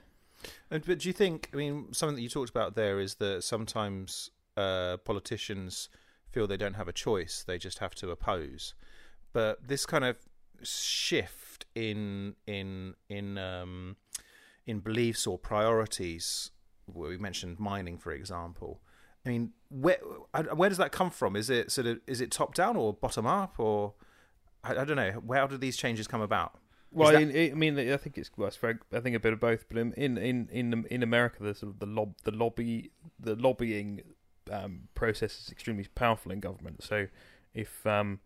And, 0.70 0.86
but 0.86 1.00
do 1.00 1.10
you 1.10 1.14
think? 1.14 1.50
I 1.54 1.58
mean, 1.58 1.94
something 1.94 2.16
that 2.16 2.22
you 2.22 2.30
talked 2.30 2.50
about 2.50 2.76
there 2.76 3.00
is 3.00 3.16
that 3.16 3.44
sometimes 3.44 4.32
uh, 4.56 4.98
politicians 4.98 5.90
feel 6.32 6.48
they 6.48 6.58
don't 6.58 6.76
have 6.76 6.88
a 6.88 6.94
choice; 6.94 7.44
they 7.46 7.58
just 7.58 7.80
have 7.80 7.96
to 7.96 8.12
oppose. 8.12 8.74
But 9.34 9.68
this 9.68 9.86
kind 9.86 10.04
of 10.04 10.18
shift 10.64 11.66
in 11.76 12.36
in 12.46 12.96
in 13.10 13.38
um, 13.38 13.98
in 14.66 14.80
beliefs 14.80 15.28
or 15.28 15.38
priorities, 15.38 16.52
we 16.88 17.18
mentioned 17.18 17.60
mining, 17.60 17.98
for 17.98 18.12
example. 18.12 18.82
I 19.26 19.30
mean, 19.30 19.52
where 19.70 19.98
where 20.54 20.70
does 20.70 20.78
that 20.78 20.92
come 20.92 21.10
from? 21.10 21.36
Is 21.36 21.50
it 21.50 21.72
sort 21.72 21.88
of 21.88 22.00
is 22.08 22.22
it 22.22 22.32
top 22.32 22.54
down 22.54 22.78
or 22.78 22.94
bottom 22.94 23.26
up 23.26 23.60
or 23.60 23.94
I, 24.64 24.82
I 24.82 24.86
don't 24.86 24.96
know. 24.96 25.12
Where 25.26 25.48
do 25.48 25.58
these 25.58 25.78
changes 25.78 26.08
come 26.08 26.22
about? 26.22 26.56
Well, 26.92 27.12
that... 27.12 27.22
in, 27.22 27.52
I 27.52 27.56
mean, 27.56 27.78
I 27.78 27.98
think 27.98 28.18
it's 28.18 28.32
well, 28.38 28.52
I 28.94 29.00
think 29.00 29.16
a 29.16 29.20
bit 29.20 29.34
of 29.34 29.40
both. 29.40 29.66
But 29.70 29.78
in 29.78 29.94
in 29.94 30.18
in 30.18 30.86
in 30.90 31.04
America, 31.04 31.44
the 31.44 31.54
sort 31.54 31.74
of 31.74 31.80
the 31.80 31.86
lob 31.86 32.16
the 32.24 32.32
lobby 32.32 32.92
the 33.20 33.36
lobbying 33.36 34.02
um, 34.52 34.88
process 34.96 35.40
is 35.40 35.52
extremely 35.52 35.86
powerful 35.96 36.32
in 36.32 36.40
government. 36.40 36.84
So 36.84 37.08
if 37.54 37.86
um, 37.86 38.20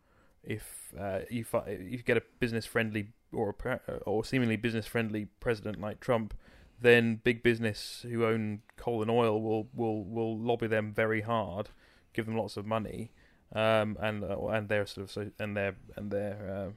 if 0.44 0.94
uh, 1.00 1.20
you 1.30 1.46
if 1.66 1.92
you 1.92 2.04
get 2.04 2.18
a 2.18 2.24
business 2.40 2.66
friendly 2.66 3.10
or 3.32 3.56
a, 3.66 3.94
or 4.06 4.24
seemingly 4.24 4.58
business 4.58 4.86
friendly 4.86 5.26
president 5.40 5.80
like 5.80 6.00
Trump, 6.00 6.34
then 6.80 7.22
big 7.24 7.44
business 7.44 8.06
who 8.10 8.26
own 8.26 8.62
coal 8.78 9.02
and 9.02 9.12
oil 9.12 9.42
will 9.42 9.68
will 9.74 10.04
will 10.04 10.38
lobby 10.38 10.68
them 10.68 10.94
very 10.94 11.22
hard, 11.22 11.70
give 12.14 12.26
them 12.26 12.36
lots 12.36 12.58
of 12.58 12.66
money, 12.66 13.12
um, 13.54 13.98
and 14.02 14.24
uh, 14.24 14.48
and 14.48 14.70
their 14.70 14.86
sort 14.86 15.06
of 15.06 15.12
so, 15.12 15.32
and 15.40 15.56
their 15.56 15.76
and 15.96 16.12
their 16.12 16.50
uh, 16.50 16.72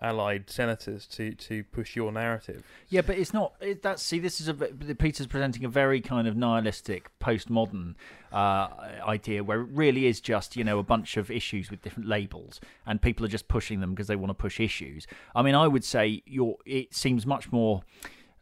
allied 0.00 0.48
senators 0.48 1.06
to 1.06 1.32
to 1.32 1.64
push 1.64 1.96
your 1.96 2.12
narrative. 2.12 2.62
Yeah, 2.88 3.02
but 3.02 3.18
it's 3.18 3.32
not. 3.32 3.54
It, 3.60 3.84
see, 3.98 4.18
this 4.18 4.40
is 4.40 4.48
a 4.48 4.54
Peter's 4.54 5.26
presenting 5.26 5.64
a 5.64 5.68
very 5.68 6.00
kind 6.00 6.28
of 6.28 6.36
nihilistic, 6.36 7.10
postmodern 7.20 7.94
uh, 8.32 8.68
idea 9.06 9.42
where 9.42 9.60
it 9.60 9.68
really 9.72 10.06
is 10.06 10.20
just 10.20 10.56
you 10.56 10.64
know 10.64 10.78
a 10.78 10.82
bunch 10.82 11.16
of 11.16 11.30
issues 11.30 11.70
with 11.70 11.82
different 11.82 12.08
labels, 12.08 12.60
and 12.86 13.02
people 13.02 13.24
are 13.24 13.30
just 13.30 13.48
pushing 13.48 13.80
them 13.80 13.90
because 13.90 14.06
they 14.06 14.16
want 14.16 14.30
to 14.30 14.34
push 14.34 14.60
issues. 14.60 15.06
I 15.34 15.42
mean, 15.42 15.54
I 15.54 15.66
would 15.66 15.84
say 15.84 16.22
your 16.26 16.56
it 16.64 16.94
seems 16.94 17.26
much 17.26 17.50
more. 17.52 17.82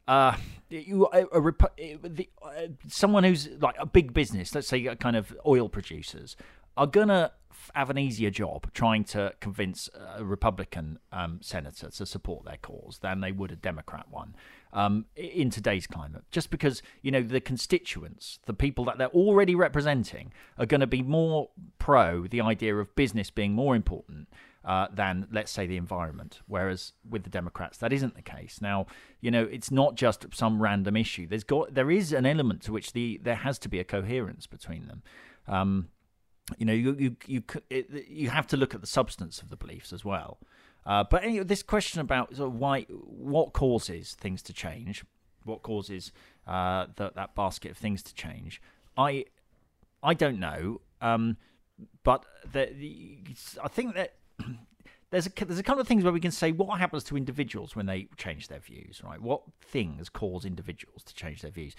Uh, 0.09 0.37
you 0.69 1.09
a, 1.13 1.27
a, 1.37 1.99
the, 2.09 2.29
uh, 2.41 2.69
someone 2.87 3.25
who's 3.25 3.49
like 3.61 3.75
a 3.79 3.87
big 3.87 4.15
business, 4.15 4.55
let's 4.55 4.69
say 4.69 4.87
a 4.87 4.95
kind 4.95 5.17
of 5.17 5.37
oil 5.45 5.69
producers, 5.69 6.37
are 6.77 6.87
gonna 6.87 7.33
have 7.75 7.91
an 7.91 7.99
easier 7.99 8.31
job 8.31 8.73
trying 8.73 9.05
to 9.05 9.33
convince 9.41 9.89
a 10.17 10.25
Republican 10.25 10.99
um, 11.13 11.41
senator 11.43 11.91
to 11.91 12.07
support 12.07 12.45
their 12.45 12.59
cause 12.59 12.99
than 13.01 13.21
they 13.21 13.33
would 13.33 13.53
a 13.53 13.57
Democrat 13.57 14.07
one 14.11 14.35
um, 14.73 15.07
in 15.17 15.51
today's 15.51 15.87
climate. 15.87 16.25
Just 16.31 16.51
because, 16.51 16.83
you 17.03 17.11
know, 17.11 17.23
the 17.23 17.41
constituents, 17.41 18.39
the 18.47 18.55
people 18.55 18.85
that 18.85 18.99
they're 18.99 19.09
already 19.09 19.55
representing, 19.55 20.33
are 20.59 20.67
going 20.67 20.81
to 20.81 20.87
be 20.87 21.03
more 21.03 21.51
pro 21.79 22.27
the 22.27 22.41
idea 22.41 22.77
of 22.77 22.95
business 22.95 23.31
being 23.31 23.53
more 23.53 23.75
important. 23.75 24.29
Uh, 24.65 24.89
than 24.93 25.29
let's 25.31 25.53
say 25.53 25.65
the 25.65 25.77
environment. 25.77 26.41
Whereas 26.49 26.93
with 27.09 27.23
the 27.23 27.31
Democrats, 27.31 27.79
that 27.79 27.93
isn't 27.93 28.17
the 28.17 28.23
case. 28.23 28.59
Now, 28.61 28.87
you 29.21 29.31
know, 29.31 29.45
it's 29.45 29.71
not 29.71 29.95
just 29.95 30.27
some 30.35 30.61
random 30.61 30.97
issue. 30.97 31.29
There's 31.29 31.45
got 31.45 31.75
there 31.75 31.89
is 31.89 32.13
an 32.13 32.27
element 32.27 32.63
to 32.63 32.73
which 32.73 32.93
the 32.93 33.21
there 33.23 33.37
has 33.37 33.61
to 33.61 33.69
be 33.69 33.79
a 33.79 33.85
coherence 33.85 34.49
between 34.49 34.89
them. 34.89 35.03
Um, 35.47 35.91
you 36.59 36.67
know, 36.67 36.73
you 36.73 36.97
you 36.99 37.17
you 37.27 37.43
it, 37.71 38.09
you 38.09 38.31
have 38.31 38.47
to 38.49 38.57
look 38.57 38.75
at 38.75 38.81
the 38.81 38.87
substance 38.87 39.41
of 39.43 39.51
the 39.51 39.57
beliefs 39.57 39.93
as 39.93 40.05
well. 40.05 40.39
Uh, 40.85 41.03
but 41.03 41.25
anyway, 41.25 41.45
this 41.45 41.63
question 41.63 42.01
about 42.01 42.37
sort 42.37 42.49
of 42.49 42.55
why, 42.55 42.83
what 42.83 43.53
causes 43.53 44.15
things 44.15 44.41
to 44.43 44.53
change, 44.53 45.05
what 45.45 45.63
causes 45.63 46.13
uh, 46.47 46.87
that 46.97 47.35
basket 47.35 47.73
of 47.73 47.77
things 47.77 48.03
to 48.05 48.15
change, 48.15 48.63
I 48.97 49.25
I 50.03 50.15
don't 50.15 50.39
know. 50.39 50.81
Um, 51.01 51.37
but 52.05 52.25
the, 52.51 52.71
the, 52.79 53.19
I 53.63 53.69
think 53.69 53.95
that 53.97 54.15
there's 55.11 55.27
a 55.27 55.45
there's 55.45 55.59
a 55.59 55.63
couple 55.65 55.81
of 55.81 55.89
things 55.89 56.05
where 56.05 56.13
we 56.13 56.21
can 56.21 56.31
say 56.31 56.53
what 56.53 56.79
happens 56.79 57.05
to 57.05 57.17
individuals 57.17 57.75
when 57.75 57.87
they 57.87 58.09
change 58.17 58.49
their 58.49 58.61
views, 58.61 59.03
right? 59.05 59.21
What 59.21 59.43
things 59.61 60.09
cause 60.09 60.45
individuals 60.45 61.03
to 61.05 61.15
change 61.15 61.43
their 61.43 61.51
views? 61.51 61.75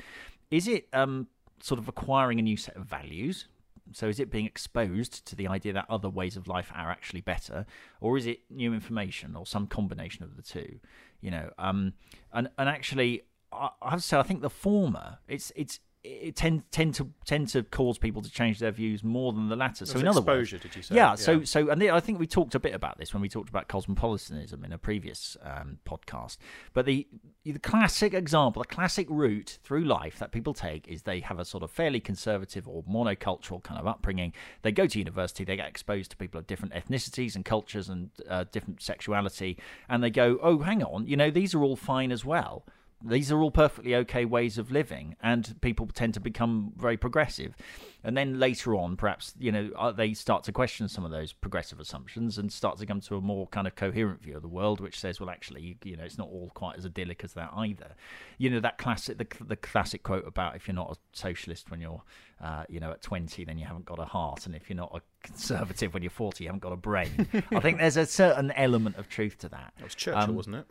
Is 0.52 0.68
it 0.68 0.88
um, 0.92 1.28
sort 1.62 1.80
of 1.80 1.88
acquiring 1.88 2.40
a 2.40 2.42
new 2.42 2.58
set 2.58 2.76
of 2.76 2.84
values? 2.84 3.48
So 3.94 4.08
is 4.08 4.20
it 4.20 4.32
being 4.32 4.46
exposed 4.46 5.26
to 5.26 5.36
the 5.36 5.48
idea 5.48 5.74
that 5.74 5.86
other 5.90 6.10
ways 6.10 6.38
of 6.38 6.48
life 6.48 6.72
are 6.74 6.90
actually 6.92 7.22
better, 7.22 7.66
or 8.02 8.18
is 8.18 8.26
it 8.26 8.40
new 8.50 8.74
information, 8.74 9.36
or 9.36 9.46
some 9.46 9.68
combination 9.68 10.24
of 10.24 10.36
the 10.36 10.42
two? 10.42 10.80
You 11.22 11.32
know, 11.32 11.52
um, 11.58 11.94
and 12.34 12.50
and 12.58 12.70
actually, 12.70 13.24
I, 13.52 13.70
I 13.82 13.90
have 13.92 14.00
to 14.00 14.06
say, 14.06 14.18
I 14.18 14.24
think 14.24 14.42
the 14.42 14.50
former. 14.50 15.20
It's 15.28 15.52
it's 15.56 15.80
it 16.08 16.36
tend 16.36 16.64
tend 16.72 16.96
to 16.96 17.10
tend 17.26 17.50
to 17.50 17.64
cause 17.64 17.98
people 17.98 18.22
to 18.22 18.30
change 18.30 18.60
their 18.60 18.72
views 18.72 19.04
more 19.04 19.34
than 19.34 19.50
the 19.50 19.56
latter. 19.56 19.86
So 19.86 20.00
in 20.00 20.08
other 20.08 20.22
words, 20.22 20.52
did 20.52 20.76
you 20.76 20.82
say? 20.82 20.96
Yeah, 20.96 21.10
yeah. 21.10 21.16
So 21.16 21.44
so 21.44 21.70
and 21.70 21.84
I 21.84 22.00
think 22.00 22.20
we 22.20 22.28
talked 22.28 22.56
a 22.56 22.60
bit 22.60 22.74
about 22.74 22.98
this 22.98 23.14
when 23.14 23.22
we 23.22 23.30
talked 23.30 23.50
about 23.50 23.68
cosmopolitanism 23.68 24.64
in 24.64 24.72
a 24.72 24.78
previous 24.78 25.38
um, 25.44 25.80
podcast. 25.86 26.38
But 26.74 26.86
the 26.86 27.08
the 27.44 27.60
classic 27.60 28.14
example, 28.14 28.62
the 28.62 28.68
classic 28.68 29.08
route 29.10 29.60
through 29.64 29.84
life 29.84 30.20
that 30.20 30.32
people 30.32 30.54
take 30.54 30.88
is 30.88 31.04
they 31.04 31.20
have 31.22 31.40
a 31.40 31.46
sort 31.46 31.64
of 31.64 31.72
fairly 31.72 32.00
conservative 32.00 32.68
or 32.68 32.84
monocultural 32.84 33.64
kind 33.64 33.80
of 33.80 33.88
upbringing. 33.88 34.34
They 34.62 34.72
go 34.72 34.88
to 34.88 35.00
university, 35.00 35.44
they 35.44 35.56
get 35.56 35.68
exposed 35.68 36.12
to 36.12 36.18
people 36.18 36.40
of 36.40 36.48
different 36.48 36.74
ethnicities 36.74 37.36
and 37.36 37.46
cultures 37.46 37.90
and 37.90 38.10
uh, 38.30 38.46
different 38.52 38.82
sexuality, 38.82 39.58
and 39.88 40.04
they 40.04 40.10
go, 40.10 40.40
oh, 40.42 40.60
hang 40.60 40.84
on, 40.84 41.08
you 41.08 41.16
know, 41.16 41.32
these 41.32 41.54
are 41.56 41.64
all 41.64 41.76
fine 41.76 42.12
as 42.12 42.26
well 42.26 42.66
these 43.04 43.32
are 43.32 43.40
all 43.40 43.52
perfectly 43.52 43.96
okay 43.96 44.26
ways 44.26 44.58
of 44.58 44.72
living, 44.72 45.16
and 45.22 45.60
people 45.62 45.88
tend 45.88 46.14
to 46.16 46.20
become 46.20 46.74
very 46.76 46.98
progressive. 46.98 47.56
And 48.04 48.16
then 48.16 48.40
later 48.40 48.76
on, 48.76 48.96
perhaps 48.96 49.34
you 49.38 49.52
know 49.52 49.70
uh, 49.78 49.92
they 49.92 50.14
start 50.14 50.44
to 50.46 50.52
question 50.52 50.88
some 50.88 51.06
of 51.06 51.12
those 51.12 51.34
progressive 51.34 51.80
assumptions 51.80 52.38
and 52.38 52.52
start 52.52 52.78
to 52.80 52.86
come 52.86 53.02
to 53.02 53.18
a 53.18 53.22
more 53.22 53.48
kind 53.48 53.68
of 53.68 53.76
coherent 53.76 54.24
view 54.24 54.36
of 54.36 54.42
the 54.42 54.48
world, 54.48 54.80
which 54.80 55.00
says, 55.00 55.20
well, 55.20 55.30
actually, 55.30 55.78
you 55.84 55.96
know, 55.96 56.04
it's 56.04 56.18
not 56.18 56.28
all 56.28 56.52
quite 56.54 56.78
as 56.78 56.86
idyllic 56.86 57.24
as 57.24 57.34
that 57.34 57.52
either. 57.56 57.96
You 58.38 58.50
know, 58.50 58.60
that 58.62 58.78
classic, 58.78 59.18
the, 59.18 59.28
the 59.44 59.56
classic 59.56 60.04
quote 60.04 60.28
about 60.28 60.56
if 60.56 60.68
you're 60.68 60.76
not 60.76 60.92
a 60.92 60.96
socialist 61.12 61.70
when 61.70 61.82
you're, 61.82 62.02
uh, 62.42 62.64
you 62.70 62.80
know, 62.80 62.92
at 62.92 63.02
20, 63.02 63.46
then 63.46 63.58
you 63.58 63.66
haven't 63.66 63.86
got 63.86 64.00
a 64.00 64.06
heart, 64.06 64.46
and 64.46 64.56
if 64.56 64.70
you're 64.70 64.78
not 64.78 64.92
a 64.96 65.02
conservative 65.28 65.94
when 65.94 66.02
you're 66.02 66.10
40, 66.10 66.44
you 66.44 66.48
haven't 66.48 66.62
got 66.62 66.74
a 66.74 66.78
brain. 66.78 67.28
I 67.52 67.60
think 67.60 67.78
there's 67.78 67.98
a 67.98 68.06
certain 68.06 68.52
element 68.52 68.98
of 68.98 69.08
truth 69.10 69.38
to 69.40 69.50
that. 69.50 69.74
That 69.78 69.84
was 69.84 69.96
Churchill, 69.96 70.22
um, 70.22 70.36
wasn't 70.36 70.56
it? 70.58 70.66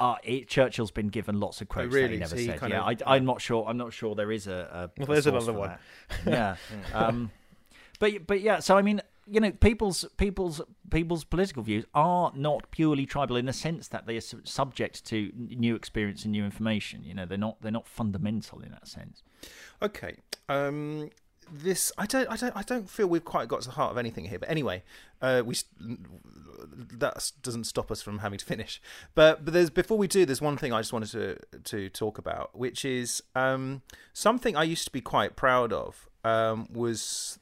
Uh, 0.00 0.16
it, 0.22 0.48
Churchill's 0.48 0.92
been 0.92 1.08
given 1.08 1.40
lots 1.40 1.60
of 1.60 1.68
quotes 1.68 1.92
oh, 1.92 1.96
really? 1.96 2.06
that 2.08 2.12
he 2.12 2.18
never 2.18 2.36
so 2.36 2.60
said. 2.60 2.70
Yeah, 2.70 2.88
of, 2.88 3.02
I, 3.04 3.16
am 3.16 3.24
not 3.24 3.40
sure. 3.40 3.64
I'm 3.66 3.76
not 3.76 3.92
sure 3.92 4.14
there 4.14 4.30
is 4.30 4.46
a. 4.46 4.90
a 4.96 5.00
well, 5.00 5.08
there's 5.08 5.26
another 5.26 5.52
one. 5.52 5.72
yeah, 6.26 6.56
um, 6.94 7.30
but 7.98 8.26
but 8.26 8.40
yeah. 8.40 8.60
So 8.60 8.76
I 8.76 8.82
mean, 8.82 9.02
you 9.26 9.40
know, 9.40 9.50
people's 9.50 10.04
people's 10.16 10.60
people's 10.90 11.24
political 11.24 11.62
views 11.62 11.84
are 11.94 12.32
not 12.34 12.70
purely 12.70 13.06
tribal 13.06 13.36
in 13.36 13.46
the 13.46 13.52
sense 13.52 13.88
that 13.88 14.06
they 14.06 14.16
are 14.16 14.22
su- 14.22 14.40
subject 14.44 15.04
to 15.06 15.32
new 15.34 15.74
experience 15.74 16.24
and 16.24 16.32
new 16.32 16.44
information. 16.44 17.02
You 17.04 17.14
know, 17.14 17.26
they're 17.26 17.36
not 17.36 17.60
they're 17.60 17.72
not 17.72 17.88
fundamental 17.88 18.60
in 18.60 18.70
that 18.70 18.86
sense. 18.86 19.22
Okay. 19.82 20.16
Um, 20.48 21.10
this 21.52 21.92
I 21.98 22.06
don't 22.06 22.28
I 22.28 22.36
don't 22.36 22.56
I 22.56 22.62
don't 22.62 22.88
feel 22.88 23.06
we've 23.06 23.24
quite 23.24 23.48
got 23.48 23.62
to 23.62 23.68
the 23.68 23.74
heart 23.74 23.90
of 23.90 23.98
anything 23.98 24.26
here. 24.26 24.38
But 24.38 24.50
anyway, 24.50 24.82
uh, 25.22 25.42
we 25.44 25.56
that 25.80 27.32
doesn't 27.42 27.64
stop 27.64 27.90
us 27.90 28.02
from 28.02 28.18
having 28.18 28.38
to 28.38 28.44
finish. 28.44 28.80
But 29.14 29.44
but 29.44 29.54
there's 29.54 29.70
before 29.70 29.98
we 29.98 30.08
do, 30.08 30.24
there's 30.24 30.40
one 30.40 30.56
thing 30.56 30.72
I 30.72 30.80
just 30.80 30.92
wanted 30.92 31.10
to 31.12 31.60
to 31.64 31.88
talk 31.90 32.18
about, 32.18 32.56
which 32.56 32.84
is 32.84 33.22
um, 33.34 33.82
something 34.12 34.56
I 34.56 34.64
used 34.64 34.84
to 34.86 34.92
be 34.92 35.00
quite 35.00 35.36
proud 35.36 35.72
of. 35.72 36.08
Um, 36.24 36.68
was 36.72 37.38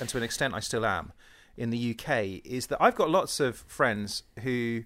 and 0.00 0.08
to 0.08 0.16
an 0.16 0.22
extent 0.22 0.54
I 0.54 0.60
still 0.60 0.84
am, 0.84 1.12
in 1.56 1.70
the 1.70 1.90
UK 1.90 2.40
is 2.44 2.68
that 2.68 2.78
I've 2.80 2.94
got 2.94 3.10
lots 3.10 3.40
of 3.40 3.56
friends 3.56 4.22
who 4.40 4.84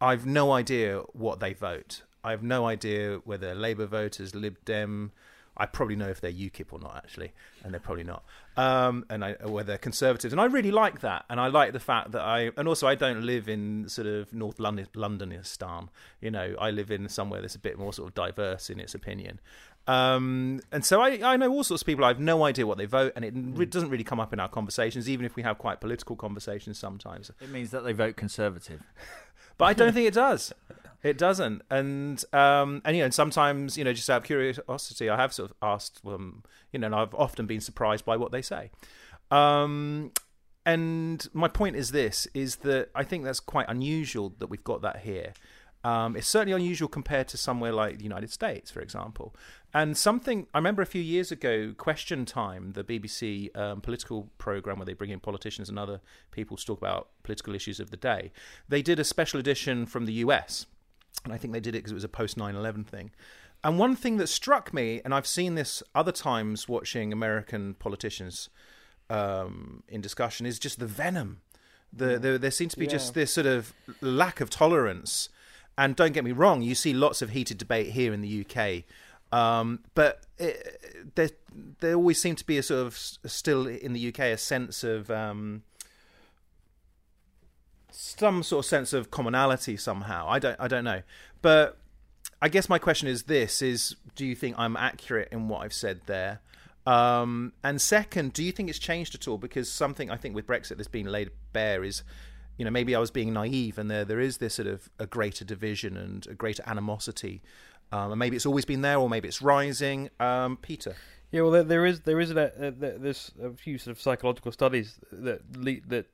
I've 0.00 0.26
no 0.26 0.52
idea 0.52 1.00
what 1.12 1.40
they 1.40 1.52
vote. 1.52 2.02
I 2.22 2.30
have 2.32 2.42
no 2.42 2.66
idea 2.66 3.20
whether 3.24 3.54
Labour 3.54 3.86
voters, 3.86 4.34
Lib 4.34 4.56
Dem. 4.64 5.12
I 5.60 5.66
probably 5.66 5.94
know 5.94 6.08
if 6.08 6.22
they're 6.22 6.32
UKIP 6.32 6.72
or 6.72 6.78
not, 6.78 6.96
actually, 6.96 7.32
and 7.62 7.74
they're 7.74 7.80
probably 7.80 8.04
not. 8.04 8.24
Um, 8.56 9.04
and 9.10 9.22
I, 9.22 9.32
whether 9.44 9.66
they're 9.66 9.78
conservatives, 9.78 10.32
and 10.32 10.40
I 10.40 10.46
really 10.46 10.70
like 10.70 11.02
that, 11.02 11.26
and 11.28 11.38
I 11.38 11.48
like 11.48 11.74
the 11.74 11.80
fact 11.80 12.12
that 12.12 12.22
I, 12.22 12.50
and 12.56 12.66
also 12.66 12.88
I 12.88 12.94
don't 12.94 13.26
live 13.26 13.46
in 13.46 13.86
sort 13.86 14.06
of 14.06 14.32
North 14.32 14.58
London, 14.58 14.88
Londonistan. 14.94 15.88
You 16.22 16.30
know, 16.30 16.54
I 16.58 16.70
live 16.70 16.90
in 16.90 17.10
somewhere 17.10 17.42
that's 17.42 17.56
a 17.56 17.58
bit 17.58 17.78
more 17.78 17.92
sort 17.92 18.08
of 18.08 18.14
diverse 18.14 18.70
in 18.70 18.80
its 18.80 18.94
opinion. 18.94 19.38
Um, 19.86 20.60
and 20.72 20.82
so 20.82 21.02
I, 21.02 21.20
I 21.22 21.36
know 21.36 21.50
all 21.50 21.62
sorts 21.62 21.82
of 21.82 21.86
people. 21.86 22.06
I 22.06 22.08
have 22.08 22.20
no 22.20 22.44
idea 22.44 22.66
what 22.66 22.78
they 22.78 22.86
vote, 22.86 23.12
and 23.14 23.22
it 23.22 23.34
re- 23.36 23.66
doesn't 23.66 23.90
really 23.90 24.04
come 24.04 24.18
up 24.18 24.32
in 24.32 24.40
our 24.40 24.48
conversations, 24.48 25.10
even 25.10 25.26
if 25.26 25.36
we 25.36 25.42
have 25.42 25.58
quite 25.58 25.82
political 25.82 26.16
conversations 26.16 26.78
sometimes. 26.78 27.30
It 27.38 27.50
means 27.50 27.70
that 27.72 27.84
they 27.84 27.92
vote 27.92 28.16
conservative. 28.16 28.80
but 29.58 29.66
I 29.66 29.74
don't 29.74 29.92
think 29.92 30.08
it 30.08 30.14
does. 30.14 30.54
It 31.02 31.16
doesn't, 31.16 31.62
and 31.70 32.22
um, 32.34 32.82
and 32.84 32.94
you 32.94 33.02
know, 33.02 33.06
and 33.06 33.14
sometimes 33.14 33.78
you 33.78 33.84
know, 33.84 33.92
just 33.94 34.10
out 34.10 34.18
of 34.18 34.24
curiosity, 34.24 35.08
I 35.08 35.16
have 35.16 35.32
sort 35.32 35.50
of 35.50 35.56
asked 35.62 36.04
them, 36.04 36.42
you 36.72 36.78
know, 36.78 36.86
and 36.86 36.94
I've 36.94 37.14
often 37.14 37.46
been 37.46 37.60
surprised 37.60 38.04
by 38.04 38.18
what 38.18 38.32
they 38.32 38.42
say. 38.42 38.70
Um, 39.30 40.12
and 40.66 41.26
my 41.32 41.48
point 41.48 41.76
is 41.76 41.92
this: 41.92 42.28
is 42.34 42.56
that 42.56 42.90
I 42.94 43.04
think 43.04 43.24
that's 43.24 43.40
quite 43.40 43.66
unusual 43.68 44.34
that 44.40 44.48
we've 44.48 44.64
got 44.64 44.82
that 44.82 45.00
here. 45.00 45.32
Um, 45.82 46.14
it's 46.14 46.28
certainly 46.28 46.52
unusual 46.52 46.88
compared 46.88 47.28
to 47.28 47.38
somewhere 47.38 47.72
like 47.72 47.96
the 47.96 48.04
United 48.04 48.30
States, 48.30 48.70
for 48.70 48.80
example. 48.80 49.34
And 49.72 49.96
something 49.96 50.48
I 50.52 50.58
remember 50.58 50.82
a 50.82 50.86
few 50.86 51.00
years 51.00 51.32
ago, 51.32 51.72
Question 51.78 52.26
Time, 52.26 52.72
the 52.72 52.84
BBC 52.84 53.56
um, 53.56 53.80
political 53.80 54.28
program 54.36 54.78
where 54.78 54.84
they 54.84 54.92
bring 54.92 55.08
in 55.08 55.20
politicians 55.20 55.70
and 55.70 55.78
other 55.78 56.02
people 56.30 56.58
to 56.58 56.66
talk 56.66 56.76
about 56.76 57.08
political 57.22 57.54
issues 57.54 57.80
of 57.80 57.90
the 57.90 57.96
day, 57.96 58.30
they 58.68 58.82
did 58.82 58.98
a 58.98 59.04
special 59.04 59.40
edition 59.40 59.86
from 59.86 60.04
the 60.04 60.12
US 60.24 60.66
and 61.24 61.32
I 61.32 61.36
think 61.36 61.52
they 61.52 61.60
did 61.60 61.74
it 61.74 61.78
because 61.78 61.92
it 61.92 61.94
was 61.94 62.04
a 62.04 62.08
post 62.08 62.36
9 62.36 62.54
11 62.54 62.84
thing. 62.84 63.10
And 63.62 63.78
one 63.78 63.94
thing 63.94 64.16
that 64.16 64.28
struck 64.28 64.72
me, 64.72 65.02
and 65.04 65.14
I've 65.14 65.26
seen 65.26 65.54
this 65.54 65.82
other 65.94 66.12
times 66.12 66.68
watching 66.68 67.12
American 67.12 67.74
politicians 67.74 68.48
um, 69.10 69.82
in 69.88 70.00
discussion, 70.00 70.46
is 70.46 70.58
just 70.58 70.78
the 70.78 70.86
venom. 70.86 71.42
The, 71.92 72.18
the 72.18 72.38
there 72.38 72.50
seems 72.50 72.72
to 72.72 72.78
be 72.78 72.86
yeah. 72.86 72.92
just 72.92 73.14
this 73.14 73.32
sort 73.32 73.46
of 73.46 73.72
lack 74.00 74.40
of 74.40 74.48
tolerance. 74.48 75.28
And 75.76 75.96
don't 75.96 76.12
get 76.12 76.24
me 76.24 76.32
wrong, 76.32 76.62
you 76.62 76.74
see 76.74 76.92
lots 76.92 77.22
of 77.22 77.30
heated 77.30 77.58
debate 77.58 77.88
here 77.88 78.12
in 78.12 78.20
the 78.20 78.46
UK. 78.46 78.84
Um, 79.32 79.80
but 79.94 80.20
it, 80.38 81.12
there, 81.14 81.30
there 81.80 81.94
always 81.94 82.20
seemed 82.20 82.38
to 82.38 82.46
be 82.46 82.58
a 82.58 82.62
sort 82.62 82.86
of 82.86 82.96
still 82.96 83.66
in 83.66 83.92
the 83.92 84.08
UK 84.08 84.20
a 84.20 84.36
sense 84.36 84.84
of 84.84 85.10
um, 85.10 85.62
some 87.92 88.42
sort 88.42 88.64
of 88.64 88.68
sense 88.68 88.92
of 88.92 89.10
commonality 89.10 89.76
somehow. 89.76 90.26
I 90.28 90.38
don't 90.38 90.58
I 90.60 90.68
don't 90.68 90.84
know. 90.84 91.02
But 91.42 91.78
I 92.42 92.48
guess 92.48 92.68
my 92.68 92.78
question 92.78 93.08
is 93.08 93.24
this 93.24 93.62
is 93.62 93.96
do 94.14 94.24
you 94.26 94.34
think 94.34 94.58
I'm 94.58 94.76
accurate 94.76 95.28
in 95.32 95.48
what 95.48 95.62
I've 95.62 95.72
said 95.72 96.02
there? 96.06 96.40
Um, 96.86 97.52
and 97.62 97.80
second, 97.80 98.32
do 98.32 98.42
you 98.42 98.52
think 98.52 98.68
it's 98.70 98.78
changed 98.78 99.14
at 99.14 99.28
all? 99.28 99.38
Because 99.38 99.70
something 99.70 100.10
I 100.10 100.16
think 100.16 100.34
with 100.34 100.46
Brexit 100.46 100.76
that's 100.76 100.88
been 100.88 101.06
laid 101.06 101.30
bare 101.52 101.84
is, 101.84 102.02
you 102.56 102.64
know, 102.64 102.70
maybe 102.70 102.94
I 102.94 102.98
was 102.98 103.10
being 103.10 103.32
naive, 103.32 103.78
and 103.78 103.90
there 103.90 104.04
there 104.04 104.20
is 104.20 104.38
this 104.38 104.54
sort 104.54 104.68
of 104.68 104.88
a 104.98 105.06
greater 105.06 105.44
division 105.44 105.96
and 105.96 106.26
a 106.26 106.34
greater 106.34 106.62
animosity, 106.66 107.42
um, 107.92 108.12
and 108.12 108.18
maybe 108.18 108.36
it's 108.36 108.46
always 108.46 108.64
been 108.64 108.80
there, 108.80 108.96
or 108.98 109.08
maybe 109.08 109.28
it's 109.28 109.42
rising. 109.42 110.10
Um, 110.18 110.56
Peter. 110.56 110.94
Yeah, 111.30 111.42
well, 111.42 111.50
there, 111.52 111.62
there 111.62 111.86
is 111.86 112.00
there 112.00 112.18
is 112.18 112.30
a, 112.30 112.52
a, 112.58 112.70
there's 112.70 113.30
a 113.40 113.50
few 113.52 113.78
sort 113.78 113.96
of 113.96 114.00
psychological 114.00 114.50
studies 114.50 114.98
that 115.12 115.40
that 115.88 116.06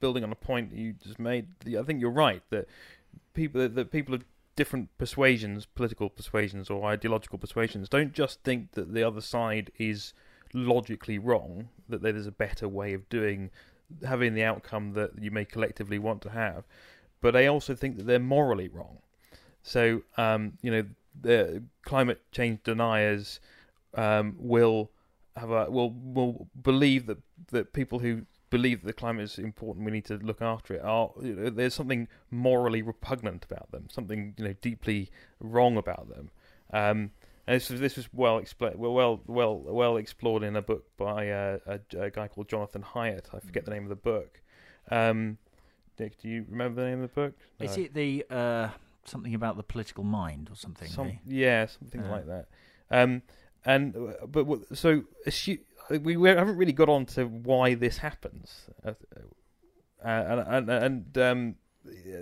building 0.00 0.24
on 0.24 0.32
a 0.32 0.36
point 0.36 0.72
you 0.74 0.94
just 1.02 1.18
made, 1.18 1.46
I 1.66 1.82
think 1.82 2.00
you're 2.00 2.10
right 2.10 2.42
that 2.50 2.68
people 3.34 3.68
that 3.68 3.90
people 3.90 4.14
of 4.14 4.24
different 4.54 4.96
persuasions, 4.98 5.66
political 5.66 6.10
persuasions 6.10 6.68
or 6.68 6.84
ideological 6.84 7.38
persuasions, 7.38 7.88
don't 7.88 8.12
just 8.12 8.42
think 8.42 8.72
that 8.72 8.92
the 8.92 9.02
other 9.02 9.20
side 9.20 9.70
is 9.78 10.12
logically 10.52 11.18
wrong, 11.18 11.68
that 11.88 12.02
there's 12.02 12.26
a 12.26 12.32
better 12.32 12.68
way 12.68 12.92
of 12.92 13.08
doing 13.08 13.50
having 14.04 14.34
the 14.34 14.44
outcome 14.44 14.92
that 14.94 15.10
you 15.20 15.30
may 15.30 15.44
collectively 15.44 15.98
want 15.98 16.22
to 16.22 16.30
have, 16.30 16.64
but 17.20 17.32
they 17.32 17.46
also 17.46 17.74
think 17.74 17.96
that 17.96 18.06
they're 18.06 18.18
morally 18.18 18.68
wrong. 18.68 18.98
So, 19.62 20.02
um, 20.16 20.54
you 20.62 20.70
know, 20.70 20.84
the 21.20 21.62
climate 21.82 22.20
change 22.32 22.62
deniers 22.64 23.40
um, 23.94 24.34
will 24.38 24.90
have 25.36 25.50
a 25.50 25.70
will 25.70 25.90
will 25.90 26.48
believe 26.62 27.06
that 27.06 27.18
that 27.48 27.72
people 27.72 27.98
who 27.98 28.22
believe 28.52 28.82
that 28.82 28.86
the 28.86 28.92
climate 28.92 29.24
is 29.24 29.38
important, 29.38 29.86
we 29.86 29.90
need 29.90 30.04
to 30.04 30.16
look 30.16 30.42
after 30.42 30.74
it. 30.74 30.82
Are 30.84 31.10
you 31.22 31.34
know, 31.34 31.50
there's 31.50 31.74
something 31.74 32.06
morally 32.30 32.82
repugnant 32.82 33.46
about 33.46 33.72
them, 33.72 33.88
something 33.90 34.34
you 34.36 34.44
know 34.44 34.54
deeply 34.60 35.10
wrong 35.40 35.78
about 35.78 36.10
them. 36.10 36.30
Um, 36.70 37.12
and 37.46 37.56
this 37.56 37.70
was 37.70 37.80
this 37.80 37.96
was 37.96 38.08
well 38.12 38.36
explored, 38.38 38.76
well 38.76 39.20
well 39.26 39.56
well 39.56 39.96
explored 39.96 40.42
in 40.42 40.54
a 40.54 40.62
book 40.62 40.84
by 40.98 41.30
uh, 41.30 41.58
a, 41.66 41.80
a, 41.98 42.10
guy 42.10 42.28
called 42.28 42.48
Jonathan 42.48 42.82
Haidt. 42.82 43.34
I 43.34 43.40
forget 43.40 43.64
the 43.64 43.70
name 43.70 43.84
of 43.84 43.88
the 43.88 43.96
book. 43.96 44.42
Um, 44.90 45.38
Nick, 45.98 46.20
do 46.20 46.28
you 46.28 46.44
remember 46.50 46.82
the 46.82 46.88
name 46.88 47.02
of 47.02 47.14
the 47.14 47.20
book? 47.20 47.34
No. 47.58 47.66
Is 47.66 47.78
it 47.78 47.94
the 47.94 48.26
uh, 48.28 48.68
something 49.06 49.34
about 49.34 49.56
the 49.56 49.62
political 49.62 50.04
mind 50.04 50.50
or 50.52 50.56
something? 50.56 50.88
Some, 50.88 51.18
yeah, 51.26 51.66
something 51.66 52.02
uh. 52.02 52.10
like 52.10 52.26
that. 52.26 52.48
Um, 52.90 53.22
and 53.64 53.96
uh, 53.96 54.26
but 54.26 54.76
so 54.76 55.04
assume, 55.24 55.60
we, 55.90 56.16
we 56.16 56.28
haven't 56.28 56.56
really 56.56 56.72
got 56.72 56.88
on 56.88 57.06
to 57.06 57.24
why 57.26 57.74
this 57.74 57.98
happens, 57.98 58.68
uh, 58.84 58.92
uh, 60.04 60.08
and 60.08 60.70
and, 60.70 60.70
and 60.70 61.18
um, 61.18 61.54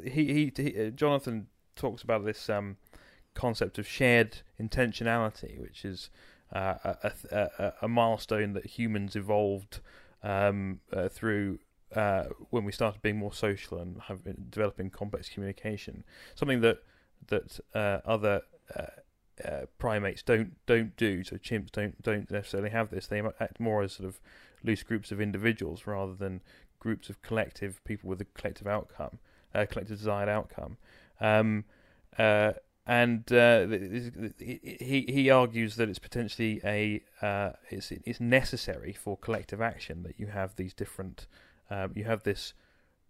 he, 0.04 0.52
he, 0.52 0.52
he 0.56 0.86
uh, 0.86 0.90
Jonathan 0.90 1.46
talks 1.76 2.02
about 2.02 2.24
this 2.24 2.48
um, 2.48 2.76
concept 3.34 3.78
of 3.78 3.86
shared 3.86 4.38
intentionality, 4.60 5.60
which 5.60 5.84
is 5.84 6.10
uh, 6.52 6.74
a, 6.84 7.12
a, 7.30 7.72
a, 7.82 7.88
milestone 7.88 8.52
that 8.54 8.66
humans 8.66 9.14
evolved 9.14 9.80
um, 10.22 10.80
uh, 10.92 11.08
through 11.08 11.58
uh, 11.94 12.24
when 12.50 12.64
we 12.64 12.72
started 12.72 13.00
being 13.02 13.16
more 13.16 13.32
social 13.32 13.78
and 13.78 14.00
have 14.02 14.20
developing 14.50 14.90
complex 14.90 15.28
communication. 15.28 16.04
Something 16.34 16.60
that 16.60 16.78
that 17.28 17.60
other 17.74 18.42
uh, 19.44 19.66
primates 19.78 20.22
don't 20.22 20.54
don't 20.66 20.96
do. 20.96 21.24
So 21.24 21.36
chimps 21.36 21.70
don't 21.72 22.00
don't 22.02 22.30
necessarily 22.30 22.70
have 22.70 22.90
this. 22.90 23.06
They 23.06 23.20
act 23.40 23.60
more 23.60 23.82
as 23.82 23.92
sort 23.92 24.08
of 24.08 24.20
loose 24.62 24.82
groups 24.82 25.10
of 25.10 25.20
individuals 25.20 25.86
rather 25.86 26.14
than 26.14 26.42
groups 26.78 27.10
of 27.10 27.22
collective 27.22 27.82
people 27.84 28.08
with 28.08 28.20
a 28.20 28.24
collective 28.24 28.66
outcome, 28.66 29.18
a 29.54 29.60
uh, 29.60 29.66
collective 29.66 29.98
desired 29.98 30.28
outcome. 30.28 30.76
Um, 31.20 31.64
uh, 32.18 32.52
and 32.86 33.30
uh, 33.32 33.66
he 34.38 35.04
he 35.08 35.30
argues 35.30 35.76
that 35.76 35.88
it's 35.88 35.98
potentially 35.98 36.60
a 36.64 37.02
uh, 37.22 37.52
it's 37.68 37.92
it's 37.92 38.20
necessary 38.20 38.92
for 38.92 39.16
collective 39.16 39.60
action 39.60 40.02
that 40.02 40.18
you 40.18 40.26
have 40.26 40.56
these 40.56 40.74
different 40.74 41.26
um, 41.70 41.92
you 41.94 42.04
have 42.04 42.22
this 42.24 42.54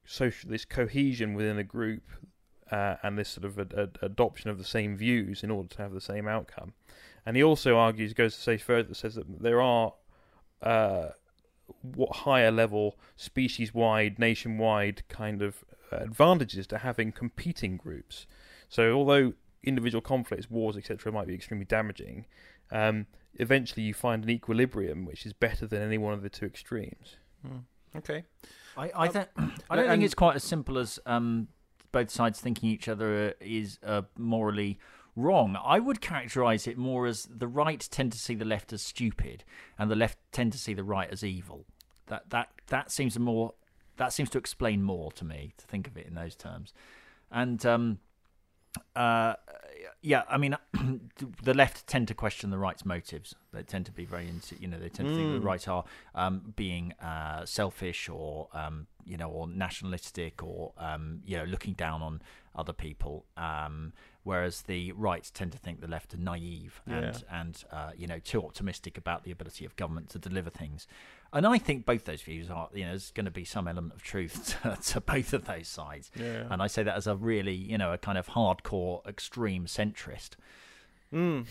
social 0.05 0.51
this 0.51 0.65
cohesion 0.65 1.35
within 1.35 1.57
a 1.57 1.65
group 1.65 2.03
uh, 2.71 2.97
and 3.03 3.19
this 3.19 3.29
sort 3.29 3.45
of 3.45 3.59
a, 3.59 3.89
a, 4.03 4.07
adoption 4.07 4.51
of 4.51 4.59
the 4.59 4.65
same 4.65 4.97
views 4.97 5.43
in 5.43 5.51
order 5.51 5.69
to 5.69 5.83
have 5.83 5.93
the 5.93 6.01
same 6.01 6.29
outcome. 6.29 6.73
And 7.27 7.37
he 7.37 7.43
also 7.43 7.77
argues, 7.77 8.13
goes 8.15 8.35
to 8.35 8.41
say 8.41 8.57
further, 8.57 8.95
says 8.95 9.15
that 9.17 9.43
there 9.43 9.61
are 9.61 9.93
uh, 10.63 11.09
what 11.83 12.17
higher 12.17 12.51
level, 12.51 12.99
species 13.17 13.75
wide, 13.75 14.19
nationwide 14.19 15.03
kind 15.09 15.43
of 15.43 15.65
advantages 15.93 16.67
to 16.69 16.79
having 16.79 17.13
competing 17.13 17.77
groups. 17.77 18.27
So 18.69 18.93
although 18.93 19.35
individual 19.63 20.01
conflicts, 20.01 20.51
wars, 20.51 20.77
etc., 20.77 21.13
might 21.13 21.27
be 21.27 21.35
extremely 21.35 21.67
damaging, 21.67 22.27
um, 22.71 23.07
eventually 23.35 23.83
you 23.83 23.95
find 23.95 24.25
an 24.25 24.31
equilibrium 24.31 25.05
which 25.05 25.27
is 25.27 25.33
better 25.33 25.67
than 25.67 25.83
any 25.83 25.99
one 25.99 26.15
of 26.15 26.23
the 26.23 26.31
two 26.31 26.47
extremes. 26.47 27.17
Mm. 27.47 27.63
Okay. 27.97 28.25
I 28.77 28.91
I, 28.95 29.09
th- 29.09 29.29
I 29.71 29.77
don't 29.77 29.89
think 29.89 30.05
it's 30.05 30.15
quite 30.15 30.37
as 30.37 30.45
simple 30.45 30.79
as 30.79 30.99
um, 31.07 31.49
both 31.93 32.11
sides 32.11 32.41
thinking 32.41 32.71
each 32.71 32.89
other 32.89 33.35
is 33.41 33.79
uh, 33.85 34.03
morally 34.17 34.79
wrong. 35.17 35.57
I 35.63 35.79
would 35.79 36.01
characterize 36.01 36.67
it 36.67 36.79
more 36.79 37.07
as 37.07 37.29
the 37.31 37.49
right 37.49 37.87
tend 37.91 38.13
to 38.13 38.19
see 38.19 38.35
the 38.35 38.45
left 38.45 38.73
as 38.73 38.83
stupid, 38.83 39.45
and 39.79 39.91
the 39.91 39.97
left 39.97 40.19
tend 40.33 40.53
to 40.53 40.59
see 40.59 40.75
the 40.75 40.85
right 40.85 41.11
as 41.11 41.25
evil. 41.25 41.67
That 42.07 42.31
that 42.31 42.51
that 42.69 42.91
seems 42.91 43.19
more 43.19 43.55
that 43.97 44.13
seems 44.13 44.31
to 44.31 44.39
explain 44.39 44.83
more 44.83 45.13
to 45.13 45.25
me 45.25 45.55
to 45.59 45.67
think 45.67 45.87
of 45.87 45.97
it 45.97 46.07
in 46.07 46.15
those 46.15 46.35
terms, 46.35 46.73
and 47.31 47.65
um, 47.67 47.99
uh, 48.97 49.35
yeah, 50.03 50.23
I 50.29 50.39
mean, 50.39 50.57
the 51.43 51.55
left 51.55 51.87
tend 51.87 52.09
to 52.09 52.15
question 52.15 52.51
the 52.51 52.59
right's 52.59 52.85
motives. 52.85 53.35
They 53.53 53.63
tend 53.63 53.87
to 53.87 53.93
be 53.93 54.05
very, 54.05 54.29
into, 54.29 54.57
you 54.59 54.67
know, 54.67 54.79
they 54.79 54.89
tend 54.89 55.09
to 55.09 55.15
mm. 55.15 55.19
think 55.19 55.33
the 55.33 55.41
mm. 55.41 55.45
right 55.45 55.69
are 55.69 55.85
um, 56.15 56.55
being 56.57 56.95
uh, 57.03 57.45
selfish 57.45 58.09
or, 58.09 58.49
um, 58.53 58.87
you 59.11 59.17
know, 59.17 59.29
or 59.29 59.49
nationalistic 59.49 60.43
or, 60.43 60.73
um, 60.79 61.21
you 61.27 61.37
know, 61.37 61.45
looking 61.45 61.75
down 61.75 62.01
on 62.01 62.23
other 62.55 62.73
people. 62.73 63.25
Um, 63.37 63.93
whereas 64.23 64.63
the 64.63 64.93
right 64.93 65.31
tend 65.35 65.53
to 65.53 65.59
think 65.59 65.81
the 65.81 65.89
left 65.89 66.13
are 66.15 66.19
naive 66.19 66.83
and 66.87 67.25
and 67.31 67.65
uh, 67.73 67.91
you 67.97 68.07
know 68.07 68.19
too 68.19 68.43
optimistic 68.43 68.99
about 68.99 69.25
the 69.25 69.31
ability 69.31 69.65
of 69.65 69.75
government 69.77 70.11
to 70.11 70.19
deliver 70.19 70.51
things. 70.51 70.87
And 71.33 71.47
I 71.47 71.59
think 71.59 71.87
both 71.87 72.05
those 72.05 72.23
views 72.23 72.51
are 72.51 72.69
you 72.75 72.85
know 72.85 72.91
there's 72.91 73.13
going 73.13 73.25
to 73.25 73.31
be 73.31 73.45
some 73.45 73.67
element 73.67 73.95
of 73.95 74.03
truth 74.03 74.59
to, 74.63 74.77
to 74.93 75.01
both 75.01 75.33
of 75.33 75.47
those 75.47 75.69
sides. 75.69 76.11
Yeah. 76.15 76.45
And 76.51 76.63
I 76.63 76.67
say 76.67 76.83
that 76.83 76.97
as 76.97 77.07
a 77.07 77.17
really 77.17 77.55
you 77.55 77.79
know 77.79 77.93
a 77.93 77.99
kind 77.99 78.19
of 78.19 78.29
hardcore 78.29 79.07
extreme 79.07 79.67
centrist. 79.67 80.31
Mm. 81.13 81.47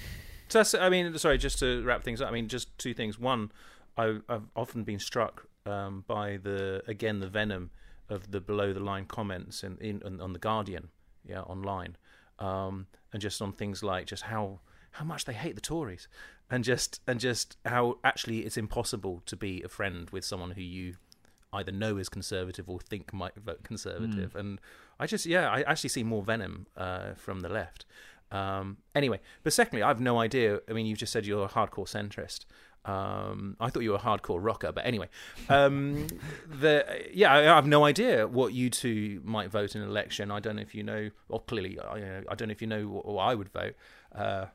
So 0.50 0.60
that's, 0.60 0.74
I 0.74 0.90
mean, 0.90 1.16
sorry, 1.18 1.38
just 1.38 1.60
to 1.60 1.84
wrap 1.84 2.04
things 2.04 2.22
up. 2.22 2.30
I 2.30 2.32
mean, 2.32 2.48
just 2.48 2.76
two 2.80 2.94
things. 2.94 3.20
One, 3.20 3.52
I, 3.98 4.18
I've 4.28 4.48
often 4.56 4.84
been 4.84 4.98
struck 4.98 5.46
um, 5.66 6.04
by 6.08 6.38
the 6.38 6.82
again 6.88 7.20
the 7.20 7.28
venom 7.28 7.72
of 8.10 8.32
the 8.32 8.42
below 8.42 8.74
the 8.74 8.80
line 8.80 9.06
comments 9.06 9.64
in, 9.64 9.78
in, 9.80 10.02
on, 10.04 10.20
on 10.20 10.34
the 10.34 10.40
Guardian, 10.40 10.90
yeah, 11.24 11.42
online, 11.42 11.96
um, 12.40 12.88
and 13.14 13.22
just 13.22 13.42
on 13.42 13.54
things 13.54 13.84
like 13.84 14.08
just 14.08 14.24
how 14.24 14.60
how 14.92 15.06
much 15.06 15.26
they 15.26 15.34
hate 15.34 15.56
the 15.56 15.62
Tories, 15.62 16.08
and 16.50 16.64
just 16.64 17.02
and 17.08 17.20
just 17.20 17.58
how 17.66 18.00
actually 18.04 18.40
it's 18.40 18.58
impossible 18.58 19.22
to 19.26 19.36
be 19.36 19.62
a 19.64 19.70
friend 19.70 20.10
with 20.10 20.26
someone 20.26 20.52
who 20.52 20.62
you 20.62 20.96
either 21.54 21.72
know 21.72 21.98
is 21.98 22.10
conservative 22.10 22.70
or 22.70 22.80
think 22.80 23.12
might 23.14 23.36
vote 23.36 23.64
conservative. 23.64 24.36
And 24.36 24.60
I 25.00 25.08
just 25.08 25.26
yeah, 25.26 25.50
I 25.50 25.62
actually 25.62 25.90
see 25.90 26.04
more 26.04 26.24
venom 26.24 26.68
uh, 26.78 27.14
from 27.16 27.42
the 27.42 27.50
left. 27.50 27.86
Um, 28.32 28.78
anyway, 28.94 29.20
but 29.44 29.54
secondly, 29.54 29.82
I 29.82 29.88
have 29.88 30.00
no 30.00 30.20
idea. 30.20 30.60
I 30.70 30.74
mean, 30.74 30.86
you've 30.86 31.00
just 31.00 31.12
said 31.12 31.26
you're 31.26 31.46
a 31.46 31.50
hardcore 31.50 31.90
centrist. 31.90 32.46
Um, 32.86 33.58
I 33.60 33.70
thought 33.70 33.84
you 33.84 33.92
were 33.92 33.98
a 33.98 34.00
hardcore 34.00 34.38
rocker, 34.42 34.72
but 34.72 34.86
anyway, 34.86 35.10
um, 35.50 36.08
the 36.48 36.86
yeah, 37.14 37.34
I 37.34 37.42
have 37.42 37.68
no 37.68 37.84
idea 37.86 38.26
what 38.28 38.54
you 38.54 38.70
two 38.70 39.22
might 39.24 39.50
vote 39.52 39.76
in 39.76 39.82
an 39.82 39.90
election. 39.90 40.32
I 40.32 40.40
don't 40.40 40.56
know 40.56 40.62
if 40.62 40.74
you 40.74 40.84
know, 40.84 41.10
or 41.28 41.42
clearly, 41.42 41.78
I, 41.80 42.22
I 42.30 42.36
don't 42.36 42.48
know 42.48 42.52
if 42.54 42.62
you 42.62 42.68
know 42.68 42.88
what, 42.88 43.06
what 43.06 43.22
I 43.24 43.36
would 43.36 43.50
vote. 43.50 43.76
Uh, 44.16 44.46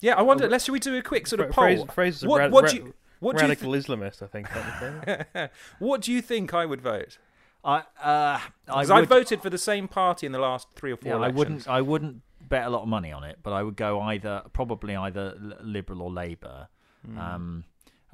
yeah, 0.00 0.14
I 0.14 0.22
wonder. 0.22 0.48
Let's 0.48 0.64
should 0.64 0.72
we 0.72 0.78
do 0.78 0.96
a 0.96 1.02
quick 1.02 1.26
sort 1.26 1.40
of 1.40 1.50
poll? 1.50 1.64
Fraser, 1.64 1.86
Fraser's 1.92 2.22
a 2.24 2.28
What- 2.28 2.38
rad- 2.38 2.52
what 2.52 2.68
do 2.68 2.76
you- 2.76 2.94
what 3.20 3.36
do 3.36 3.42
you 3.44 3.48
radical 3.50 3.72
Islamist, 3.72 4.22
I 4.22 4.26
think. 4.26 4.48
technically. 4.48 5.48
what 5.78 6.00
do 6.00 6.10
you 6.10 6.22
think 6.22 6.54
I 6.54 6.64
would 6.64 6.80
vote? 6.80 7.18
I 7.62 7.78
uh, 7.78 7.82
I 8.02 8.40
Because 8.66 8.90
I 8.90 9.02
voted 9.02 9.42
for 9.42 9.50
the 9.50 9.58
same 9.58 9.88
party 9.88 10.24
in 10.24 10.32
the 10.32 10.38
last 10.38 10.68
three 10.74 10.92
or 10.92 10.96
four 10.96 11.12
yeah, 11.12 11.18
I 11.18 11.28
wouldn't 11.28 11.68
I 11.68 11.82
wouldn't 11.82 12.22
bet 12.40 12.66
a 12.66 12.70
lot 12.70 12.82
of 12.82 12.88
money 12.88 13.12
on 13.12 13.24
it, 13.24 13.38
but 13.42 13.52
I 13.52 13.62
would 13.62 13.76
go 13.76 14.00
either 14.00 14.42
probably 14.54 14.96
either 14.96 15.34
Liberal 15.62 16.00
or 16.02 16.10
Labour. 16.10 16.68
Hmm. 17.04 17.18
Um, 17.18 17.64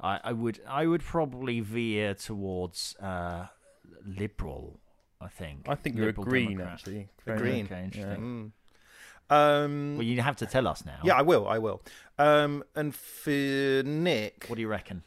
I, 0.01 0.19
I 0.23 0.31
would 0.33 0.59
I 0.67 0.85
would 0.85 1.01
probably 1.03 1.59
veer 1.59 2.13
towards 2.13 2.95
uh, 3.01 3.47
Liberal. 4.05 4.79
I 5.19 5.27
think. 5.27 5.65
I 5.67 5.75
think 5.75 5.95
you're 5.95 6.05
a 6.05 6.07
Liberal 6.09 6.25
green, 6.25 6.49
Democrat. 6.51 6.73
actually. 6.73 6.99
A 7.01 7.23
Very 7.25 7.39
green. 7.39 7.65
Okay, 7.65 7.83
interesting. 7.85 8.51
Mm. 9.31 9.35
Um, 9.35 9.97
Well, 9.97 10.03
you 10.05 10.21
have 10.21 10.35
to 10.37 10.45
tell 10.45 10.67
us 10.67 10.85
now. 10.85 10.99
yeah, 11.03 11.15
I 11.15 11.21
will. 11.23 11.47
I 11.47 11.57
will. 11.57 11.81
Um, 12.19 12.63
and 12.75 12.93
for 12.95 13.81
Nick, 13.83 14.45
What 14.47 14.55
do 14.55 14.61
you 14.61 14.67
reckon? 14.67 15.03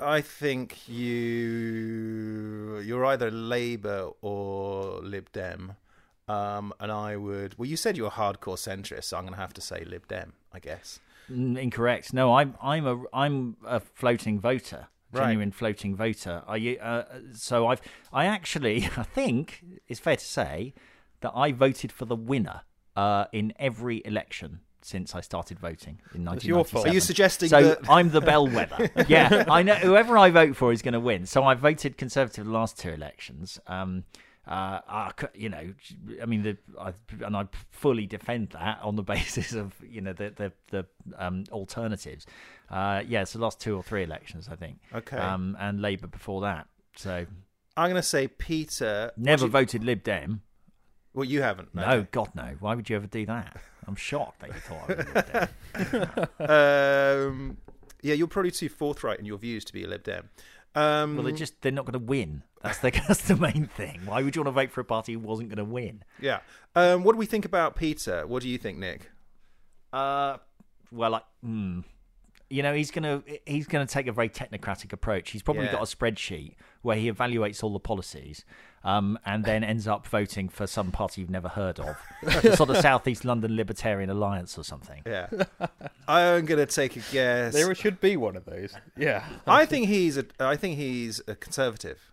I 0.00 0.20
think 0.20 0.88
you 0.88 2.78
you're 2.84 3.04
either 3.06 3.30
Labour 3.30 4.10
or 4.20 5.00
Lib 5.02 5.30
Dem. 5.32 5.72
Um, 6.28 6.72
and 6.80 6.90
I 6.90 7.16
would. 7.16 7.56
Well, 7.58 7.68
you 7.68 7.76
said 7.76 7.96
you're 7.96 8.10
hardcore 8.10 8.56
centrist, 8.58 9.04
so 9.04 9.16
I'm 9.16 9.22
going 9.24 9.34
to 9.34 9.40
have 9.40 9.54
to 9.54 9.60
say 9.60 9.84
Lib 9.84 10.08
Dem, 10.08 10.32
I 10.52 10.58
guess. 10.58 10.98
Incorrect. 11.28 12.12
No, 12.12 12.34
I'm 12.34 12.54
I'm 12.62 12.86
a 12.86 13.02
I'm 13.12 13.56
a 13.66 13.80
floating 13.80 14.38
voter, 14.40 14.88
Right. 15.12 15.22
genuine 15.22 15.52
floating 15.52 15.96
voter. 15.96 16.42
I 16.46 16.76
uh, 16.80 17.04
so 17.32 17.66
I've 17.66 17.80
I 18.12 18.26
actually 18.26 18.84
I 18.96 19.02
think 19.02 19.64
it's 19.88 20.00
fair 20.00 20.16
to 20.16 20.24
say 20.24 20.74
that 21.20 21.32
I 21.34 21.52
voted 21.52 21.92
for 21.92 22.04
the 22.04 22.16
winner 22.16 22.62
uh, 22.94 23.24
in 23.32 23.52
every 23.58 24.02
election 24.04 24.60
since 24.82 25.14
I 25.16 25.20
started 25.20 25.58
voting 25.58 26.00
in 26.14 26.28
It's 26.28 26.44
your 26.44 26.64
fault. 26.64 26.86
1997. 26.86 26.90
Are 26.90 26.94
you 26.94 27.00
suggesting 27.00 27.48
So 27.48 27.60
that? 27.70 27.90
I'm 27.90 28.10
the 28.10 28.20
bellwether. 28.20 28.88
yeah, 29.08 29.44
I 29.48 29.62
know 29.64 29.74
whoever 29.74 30.16
I 30.16 30.30
vote 30.30 30.54
for 30.54 30.70
is 30.72 30.80
going 30.80 30.94
to 30.94 31.00
win. 31.00 31.26
So 31.26 31.42
I 31.42 31.54
voted 31.54 31.96
Conservative 31.98 32.44
the 32.44 32.52
last 32.52 32.78
two 32.78 32.90
elections. 32.90 33.58
Um, 33.66 34.04
uh, 34.46 34.80
I 34.88 35.10
you 35.34 35.48
know, 35.48 35.74
I 36.22 36.26
mean, 36.26 36.42
the, 36.42 36.56
I, 36.80 36.92
and 37.24 37.36
I 37.36 37.46
fully 37.70 38.06
defend 38.06 38.50
that 38.50 38.78
on 38.82 38.96
the 38.96 39.02
basis 39.14 39.52
of 39.52 39.74
you 39.88 40.00
know 40.00 40.12
the 40.12 40.30
the, 40.36 40.52
the 40.70 40.86
um, 41.18 41.44
alternatives. 41.50 42.26
Uh, 42.70 43.02
yeah, 43.06 43.22
it's 43.22 43.32
the 43.32 43.40
last 43.40 43.60
two 43.60 43.76
or 43.76 43.82
three 43.82 44.02
elections, 44.04 44.48
I 44.50 44.56
think. 44.56 44.78
Okay. 44.94 45.16
Um, 45.16 45.56
and 45.60 45.80
Labour 45.80 46.06
before 46.06 46.40
that. 46.42 46.66
So 46.96 47.26
I'm 47.76 47.90
going 47.90 47.96
to 47.96 48.02
say 48.02 48.28
Peter. 48.28 49.12
never 49.16 49.46
you- 49.46 49.50
voted 49.50 49.84
Lib 49.84 50.02
Dem. 50.02 50.42
Well, 51.12 51.24
you 51.24 51.40
haven't. 51.40 51.74
No. 51.74 52.06
God 52.10 52.30
no. 52.34 52.56
Why 52.60 52.74
would 52.74 52.90
you 52.90 52.96
ever 52.96 53.06
do 53.06 53.24
that? 53.24 53.56
I'm 53.86 53.96
shocked 53.96 54.40
that 54.40 54.48
you 54.48 54.60
thought 54.60 54.90
I 54.90 54.94
was 54.94 56.04
Lib 56.04 56.28
Dem. 56.38 57.30
um, 57.30 57.56
yeah, 58.02 58.14
you're 58.14 58.26
probably 58.26 58.50
too 58.50 58.68
forthright 58.68 59.18
in 59.18 59.24
your 59.24 59.38
views 59.38 59.64
to 59.64 59.72
be 59.72 59.84
a 59.84 59.88
Lib 59.88 60.04
Dem. 60.04 60.28
Um, 60.76 61.16
Well, 61.16 61.24
they're 61.24 61.32
just 61.32 61.62
they're 61.62 61.72
not 61.72 61.86
going 61.86 61.98
to 61.98 62.06
win. 62.06 62.42
That's 62.62 62.78
the 62.78 62.90
that's 63.08 63.22
the 63.26 63.36
main 63.36 63.66
thing. 63.66 64.02
Why 64.04 64.22
would 64.22 64.36
you 64.36 64.42
want 64.42 64.54
to 64.54 64.60
vote 64.62 64.70
for 64.70 64.80
a 64.80 64.84
party 64.84 65.14
who 65.14 65.18
wasn't 65.18 65.48
going 65.48 65.58
to 65.58 65.64
win? 65.64 66.04
yeah. 66.20 66.40
Um, 66.74 67.02
what 67.02 67.12
do 67.12 67.18
we 67.18 67.26
think 67.26 67.44
about 67.46 67.74
Peter? 67.76 68.26
What 68.26 68.42
do 68.42 68.48
you 68.48 68.58
think, 68.58 68.78
Nick? 68.78 69.10
Uh, 69.92 70.36
well, 70.92 71.10
like, 71.10 71.24
hmm. 71.42 71.80
You 72.48 72.62
know, 72.62 72.74
he's 72.74 72.90
gonna 72.90 73.22
he's 73.46 73.66
gonna 73.66 73.86
take 73.86 74.06
a 74.06 74.12
very 74.12 74.28
technocratic 74.28 74.92
approach. 74.92 75.30
He's 75.30 75.42
probably 75.42 75.64
Yeah. 75.64 75.72
got 75.72 75.82
a 75.82 75.96
spreadsheet 75.96 76.54
where 76.82 76.96
he 76.96 77.10
evaluates 77.10 77.64
all 77.64 77.72
the 77.72 77.80
policies, 77.80 78.44
um, 78.84 79.18
and 79.26 79.44
then 79.44 79.64
ends 79.64 79.88
up 79.88 80.06
voting 80.06 80.48
for 80.48 80.66
some 80.68 80.92
party 80.92 81.20
you've 81.20 81.30
never 81.30 81.48
heard 81.48 81.80
of, 81.80 81.96
the 82.42 82.56
sort 82.56 82.70
of 82.70 82.76
Southeast 82.76 83.24
London 83.24 83.56
Libertarian 83.56 84.10
Alliance 84.10 84.56
or 84.56 84.62
something. 84.62 85.02
Yeah, 85.04 85.26
I'm 86.06 86.44
going 86.46 86.64
to 86.64 86.66
take 86.66 86.94
a 86.96 87.00
guess. 87.12 87.52
There 87.52 87.74
should 87.74 88.00
be 88.00 88.16
one 88.16 88.36
of 88.36 88.44
those. 88.44 88.74
Yeah. 88.96 89.24
I 89.46 89.66
think 89.66 89.88
he's 89.88 90.16
a. 90.16 90.26
I 90.38 90.54
think 90.56 90.76
he's 90.76 91.20
a 91.26 91.34
conservative. 91.34 92.12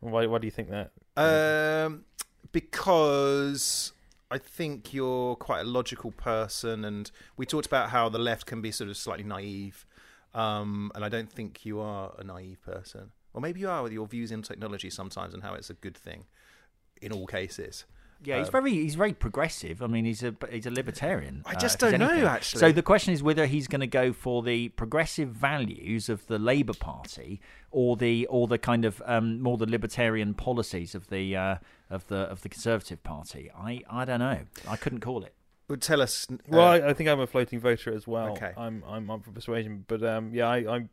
Why, 0.00 0.24
why 0.26 0.38
do 0.38 0.46
you 0.46 0.50
think 0.50 0.70
that? 0.70 0.92
Um, 1.16 2.04
because 2.52 3.92
I 4.30 4.38
think 4.38 4.94
you're 4.94 5.34
quite 5.34 5.60
a 5.60 5.64
logical 5.64 6.12
person, 6.12 6.84
and 6.84 7.10
we 7.36 7.46
talked 7.46 7.66
about 7.66 7.90
how 7.90 8.08
the 8.08 8.18
left 8.18 8.46
can 8.46 8.62
be 8.62 8.70
sort 8.70 8.88
of 8.88 8.96
slightly 8.96 9.24
naive, 9.24 9.86
um, 10.34 10.92
and 10.94 11.04
I 11.04 11.08
don't 11.08 11.30
think 11.30 11.66
you 11.66 11.80
are 11.80 12.12
a 12.16 12.22
naive 12.22 12.62
person. 12.62 13.10
Or 13.34 13.40
maybe 13.40 13.60
you 13.60 13.68
are 13.68 13.82
with 13.82 13.92
your 13.92 14.06
views 14.06 14.30
in 14.30 14.42
technology 14.42 14.88
sometimes, 14.90 15.34
and 15.34 15.42
how 15.42 15.54
it's 15.54 15.70
a 15.70 15.74
good 15.74 15.96
thing 15.96 16.26
in 17.02 17.12
all 17.12 17.26
cases. 17.26 17.86
Yeah, 18.22 18.38
he's 18.38 18.48
Um, 18.48 18.52
very 18.52 18.72
he's 18.72 18.94
very 18.96 19.12
progressive. 19.14 19.82
I 19.82 19.86
mean, 19.86 20.04
he's 20.04 20.22
a 20.22 20.34
he's 20.50 20.66
a 20.66 20.70
libertarian. 20.70 21.42
I 21.46 21.52
uh, 21.52 21.58
just 21.58 21.76
if 21.76 21.80
there's 21.90 21.92
don't 21.98 22.16
know, 22.16 22.26
actually. 22.26 22.60
So 22.60 22.72
the 22.72 22.82
question 22.82 23.14
is 23.14 23.22
whether 23.22 23.46
he's 23.46 23.66
going 23.66 23.80
to 23.80 23.86
go 23.86 24.12
for 24.12 24.42
the 24.42 24.68
progressive 24.70 25.30
values 25.30 26.08
of 26.08 26.26
the 26.26 26.38
Labour 26.38 26.74
Party 26.74 27.40
or 27.70 27.96
the 27.96 28.26
or 28.26 28.46
the 28.46 28.58
kind 28.58 28.84
of 28.84 29.02
um, 29.06 29.40
more 29.40 29.56
the 29.56 29.66
libertarian 29.66 30.34
policies 30.34 30.94
of 30.94 31.08
the 31.08 31.34
uh, 31.36 31.56
of 31.88 32.06
the 32.08 32.16
of 32.30 32.42
the 32.42 32.48
Conservative 32.48 33.02
Party. 33.02 33.50
I 33.56 33.80
I 33.88 34.04
don't 34.04 34.20
know. 34.20 34.40
I 34.68 34.76
couldn't 34.76 35.00
call 35.00 35.24
it. 35.24 35.34
Would 35.68 35.82
tell 35.82 36.02
us. 36.02 36.26
Uh, 36.30 36.36
Well, 36.48 36.66
I, 36.66 36.88
I 36.90 36.92
think 36.94 37.08
I'm 37.08 37.20
a 37.20 37.26
floating 37.28 37.60
voter 37.60 37.94
as 37.94 38.06
well. 38.06 38.32
Okay. 38.32 38.52
I'm 38.56 38.82
I'm 38.86 39.08
up 39.10 39.24
for 39.24 39.30
persuasion, 39.30 39.84
but 39.88 40.02
um, 40.02 40.34
yeah, 40.34 40.48
I, 40.48 40.56
I 40.76 40.88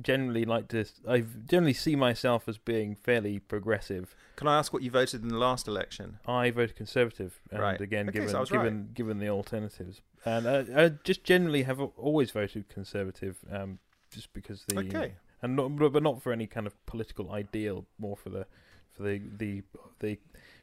generally 0.00 0.44
like 0.44 0.68
to. 0.68 0.84
I 1.08 1.20
generally 1.48 1.72
see 1.72 1.96
myself 1.96 2.48
as 2.48 2.58
being 2.58 2.94
fairly 2.94 3.38
progressive. 3.38 4.14
can 4.36 4.48
I 4.48 4.58
ask 4.58 4.72
what 4.72 4.82
you 4.82 4.90
voted 4.90 5.22
in 5.22 5.28
the 5.28 5.38
last 5.38 5.66
election? 5.68 6.18
I 6.26 6.50
voted 6.50 6.76
Conservative, 6.76 7.40
and 7.50 7.60
Right. 7.60 7.80
again, 7.80 8.08
Okay, 8.08 8.18
given 8.18 8.28
so 8.30 8.38
I 8.38 8.40
was 8.40 8.50
given 8.50 8.90
given 8.94 9.18
the 9.18 9.28
alternatives, 9.28 10.02
and 10.24 10.46
uh, 10.46 10.64
I 10.74 10.88
just 11.04 11.24
generally 11.24 11.62
have 11.64 11.80
always 11.80 12.30
voted 12.30 12.68
Conservative, 12.68 13.38
um, 13.50 13.78
just 14.10 14.32
because 14.32 14.64
the 14.66 14.78
Okay. 14.78 15.14
and 15.42 15.56
not, 15.56 15.76
but 15.76 15.92
but 15.92 16.02
not 16.02 16.22
for 16.22 16.32
any 16.32 16.46
kind 16.46 16.66
of 16.66 16.74
political 16.86 17.30
ideal, 17.30 17.86
more 17.98 18.16
for 18.16 18.30
the 18.30 18.46
for 18.92 19.02
the 19.02 19.18
the 19.36 19.62
the 20.00 20.18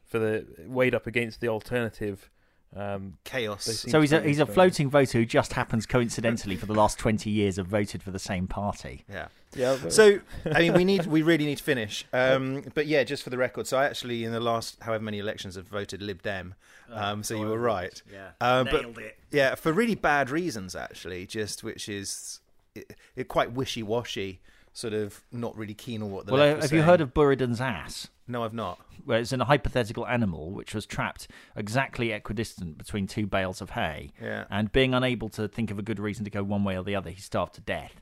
for 0.06 0.19
the 0.19 0.46
weighed 0.67 0.93
up 0.96 1.08
against 1.08 1.41
the 1.41 1.48
alternative. 1.48 2.30
Um, 2.76 3.18
Chaos. 3.24 3.66
So 3.66 4.02
he's 4.02 4.12
a 4.14 4.22
he's 4.22 4.40
a 4.40 4.46
fair. 4.46 4.54
floating 4.56 4.90
voter 4.90 5.20
who 5.20 5.26
just 5.26 5.54
happens 5.54 5.86
coincidentally 5.86 6.56
for 6.56 6.66
the 6.66 6.74
last 6.74 6.98
twenty 6.98 7.30
years 7.30 7.58
have 7.58 7.68
voted 7.68 8.02
for 8.02 8.10
the 8.12 8.18
same 8.20 8.48
party. 8.48 9.04
Yeah. 9.12 9.28
yeah. 9.56 9.78
So 9.90 10.20
I 10.52 10.60
mean, 10.60 10.74
we 10.74 10.84
need 10.84 11.06
we 11.06 11.22
really 11.22 11.46
need 11.46 11.60
to 11.60 11.64
finish. 11.64 12.06
Um, 12.12 12.64
but 12.74 12.88
yeah, 12.88 13.04
just 13.04 13.22
for 13.22 13.30
the 13.30 13.38
record, 13.38 13.68
so 13.68 13.78
I 13.78 13.86
actually 13.86 14.24
in 14.24 14.32
the 14.32 14.40
last 14.40 14.78
however 14.82 15.04
many 15.04 15.20
elections 15.20 15.56
have 15.56 15.68
voted 15.68 16.02
Lib 16.02 16.24
Dem. 16.24 16.56
Um, 16.92 17.24
so 17.24 17.36
you 17.36 17.46
were 17.48 17.60
right. 17.60 18.02
Yeah, 18.12 18.30
Uh, 18.42 18.64
but- 18.64 18.86
it. 19.00 19.18
Yeah, 19.32 19.56
for 19.56 19.72
really 19.72 19.96
bad 19.96 20.30
reasons 20.30 20.76
actually. 20.76 21.26
Just 21.28 21.64
which 21.64 21.88
is 21.88 22.40
it, 22.76 22.96
it 23.16 23.28
quite 23.28 23.52
wishy 23.52 23.84
washy. 23.84 24.40
Sort 24.76 24.94
of 24.94 25.22
not 25.32 25.56
really 25.56 25.76
keen 25.76 26.02
on 26.02 26.10
what 26.10 26.26
the 26.26 26.34
Well, 26.34 26.42
left 26.42 26.64
have 26.64 26.72
you 26.72 26.80
saying. 26.80 26.84
heard 26.86 27.02
of 27.02 27.14
Buridan's 27.14 27.62
ass? 27.62 28.08
No, 28.28 28.44
I've 28.44 28.54
not. 28.54 28.80
where 29.06 29.20
it's 29.20 29.34
a 29.34 29.44
hypothetical 29.46 30.08
animal 30.08 30.52
which 30.52 30.74
was 30.74 30.86
trapped 30.86 31.28
exactly 31.58 32.12
equidistant 32.12 32.78
between 32.78 33.06
two 33.06 33.28
bales 33.28 33.62
of 33.62 33.72
hay, 33.72 34.12
Yeah. 34.22 34.46
and 34.50 34.72
being 34.72 34.94
unable 34.94 35.28
to 35.30 35.48
think 35.48 35.72
of 35.72 35.78
a 35.80 35.82
good 35.82 36.00
reason 36.00 36.24
to 36.24 36.32
go 36.32 36.42
one 36.44 36.64
way 36.64 36.78
or 36.78 36.84
the 36.84 36.96
other, 36.96 37.10
he 37.10 37.20
starved 37.20 37.56
to 37.56 37.62
death. 37.62 38.00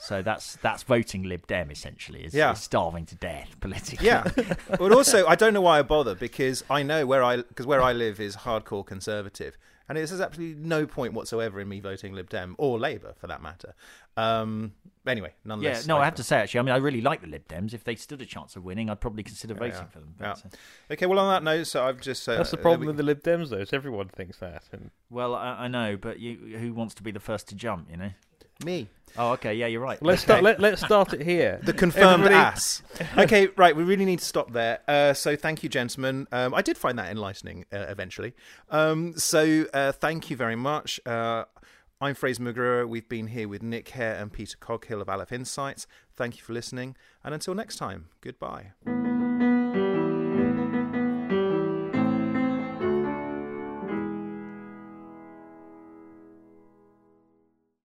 So 0.00 0.22
that's 0.22 0.56
that's 0.56 0.82
voting 0.82 1.24
Lib 1.24 1.46
Dem 1.46 1.70
essentially. 1.70 2.24
Is, 2.24 2.32
Yeah. 2.34 2.52
is 2.52 2.60
starving 2.60 3.04
to 3.06 3.14
death 3.16 3.54
politically. 3.60 4.06
Yeah, 4.06 4.24
but 4.78 4.92
also 4.92 5.26
I 5.26 5.34
don't 5.34 5.52
know 5.54 5.60
why 5.60 5.78
I 5.78 5.82
bother 5.82 6.14
because 6.14 6.64
I 6.70 6.82
know 6.82 7.04
where 7.06 7.22
I 7.22 7.36
because 7.36 7.66
where 7.66 7.82
I 7.82 7.92
live 7.92 8.18
is 8.18 8.34
hardcore 8.38 8.84
conservative, 8.84 9.58
and 9.90 9.96
there's 9.96 10.12
absolutely 10.20 10.62
no 10.62 10.86
point 10.86 11.14
whatsoever 11.14 11.60
in 11.60 11.68
me 11.68 11.80
voting 11.80 12.12
Lib 12.14 12.30
Dem 12.30 12.54
or 12.58 12.78
Labour 12.78 13.12
for 13.18 13.26
that 13.26 13.42
matter. 13.42 13.74
Um, 14.16 14.74
anyway, 15.04 15.34
Yeah, 15.44 15.80
no, 15.88 15.98
I 15.98 16.04
have 16.04 16.14
to 16.14 16.22
say 16.22 16.36
actually, 16.36 16.60
I 16.60 16.62
mean, 16.62 16.74
I 16.74 16.76
really 16.76 17.00
like 17.00 17.22
the 17.22 17.26
Lib 17.26 17.48
Dems. 17.48 17.74
If 17.74 17.82
they 17.82 17.96
stood 17.96 18.22
a 18.22 18.24
chance 18.24 18.54
of 18.54 18.62
winning, 18.62 18.88
I'd 18.88 19.00
probably 19.00 19.24
consider 19.24 19.54
voting 19.54 19.72
yeah. 19.72 19.84
for 19.86 19.98
them. 19.98 20.14
Yeah. 20.20 20.34
But, 20.34 20.44
uh, 20.44 20.92
Okay, 20.92 21.06
well 21.06 21.18
on 21.18 21.34
that 21.34 21.42
note, 21.42 21.66
so 21.66 21.84
I've 21.84 22.00
just 22.00 22.28
uh, 22.28 22.36
That's 22.36 22.52
the 22.52 22.56
problem 22.56 22.82
we- 22.82 22.86
with 22.86 22.98
the 22.98 23.02
Lib 23.02 23.20
Dems, 23.20 23.48
though. 23.48 23.56
Is 23.56 23.72
everyone 23.72 24.06
thinks 24.10 24.38
that, 24.38 24.62
and 24.70 24.92
well, 25.10 25.34
I, 25.34 25.64
I 25.64 25.68
know, 25.68 25.96
but 25.96 26.20
you, 26.20 26.56
who 26.56 26.72
wants 26.72 26.94
to 26.94 27.02
be 27.02 27.10
the 27.10 27.18
first 27.18 27.48
to 27.48 27.56
jump? 27.56 27.90
You 27.90 27.96
know. 27.96 28.10
Me. 28.64 28.88
Oh, 29.18 29.32
okay, 29.32 29.54
yeah, 29.54 29.66
you're 29.66 29.80
right. 29.80 30.00
let's 30.02 30.22
start. 30.22 30.42
Let, 30.42 30.60
let's 30.60 30.80
start 30.84 31.12
it 31.12 31.20
here. 31.22 31.60
The 31.64 31.72
confirmed 31.72 32.22
Everybody- 32.22 32.34
ass. 32.36 32.82
Okay, 33.18 33.48
right. 33.56 33.74
We 33.74 33.82
really 33.82 34.04
need 34.04 34.20
to 34.20 34.24
stop 34.24 34.52
there. 34.52 34.78
Uh, 34.86 35.14
so 35.14 35.34
thank 35.34 35.62
you, 35.62 35.68
gentlemen. 35.68 36.28
Um, 36.30 36.54
I 36.54 36.62
did 36.62 36.78
find 36.78 36.96
that 36.98 37.10
enlightening 37.10 37.64
uh, 37.72 37.86
eventually. 37.88 38.34
Um, 38.70 39.14
so 39.18 39.66
uh, 39.74 39.92
thank 39.92 40.30
you 40.30 40.36
very 40.36 40.56
much. 40.56 41.00
Uh, 41.04 41.44
I'm 42.00 42.14
Fraser 42.14 42.42
McGruer. 42.42 42.88
We've 42.88 43.08
been 43.08 43.26
here 43.26 43.48
with 43.48 43.62
Nick 43.62 43.88
Hare 43.90 44.14
and 44.14 44.32
Peter 44.32 44.56
Coghill 44.58 45.02
of 45.02 45.08
Aleph 45.08 45.32
Insights. 45.32 45.86
Thank 46.14 46.36
you 46.36 46.42
for 46.42 46.52
listening, 46.52 46.96
and 47.24 47.34
until 47.34 47.54
next 47.54 47.76
time, 47.76 48.06
goodbye. 48.20 48.72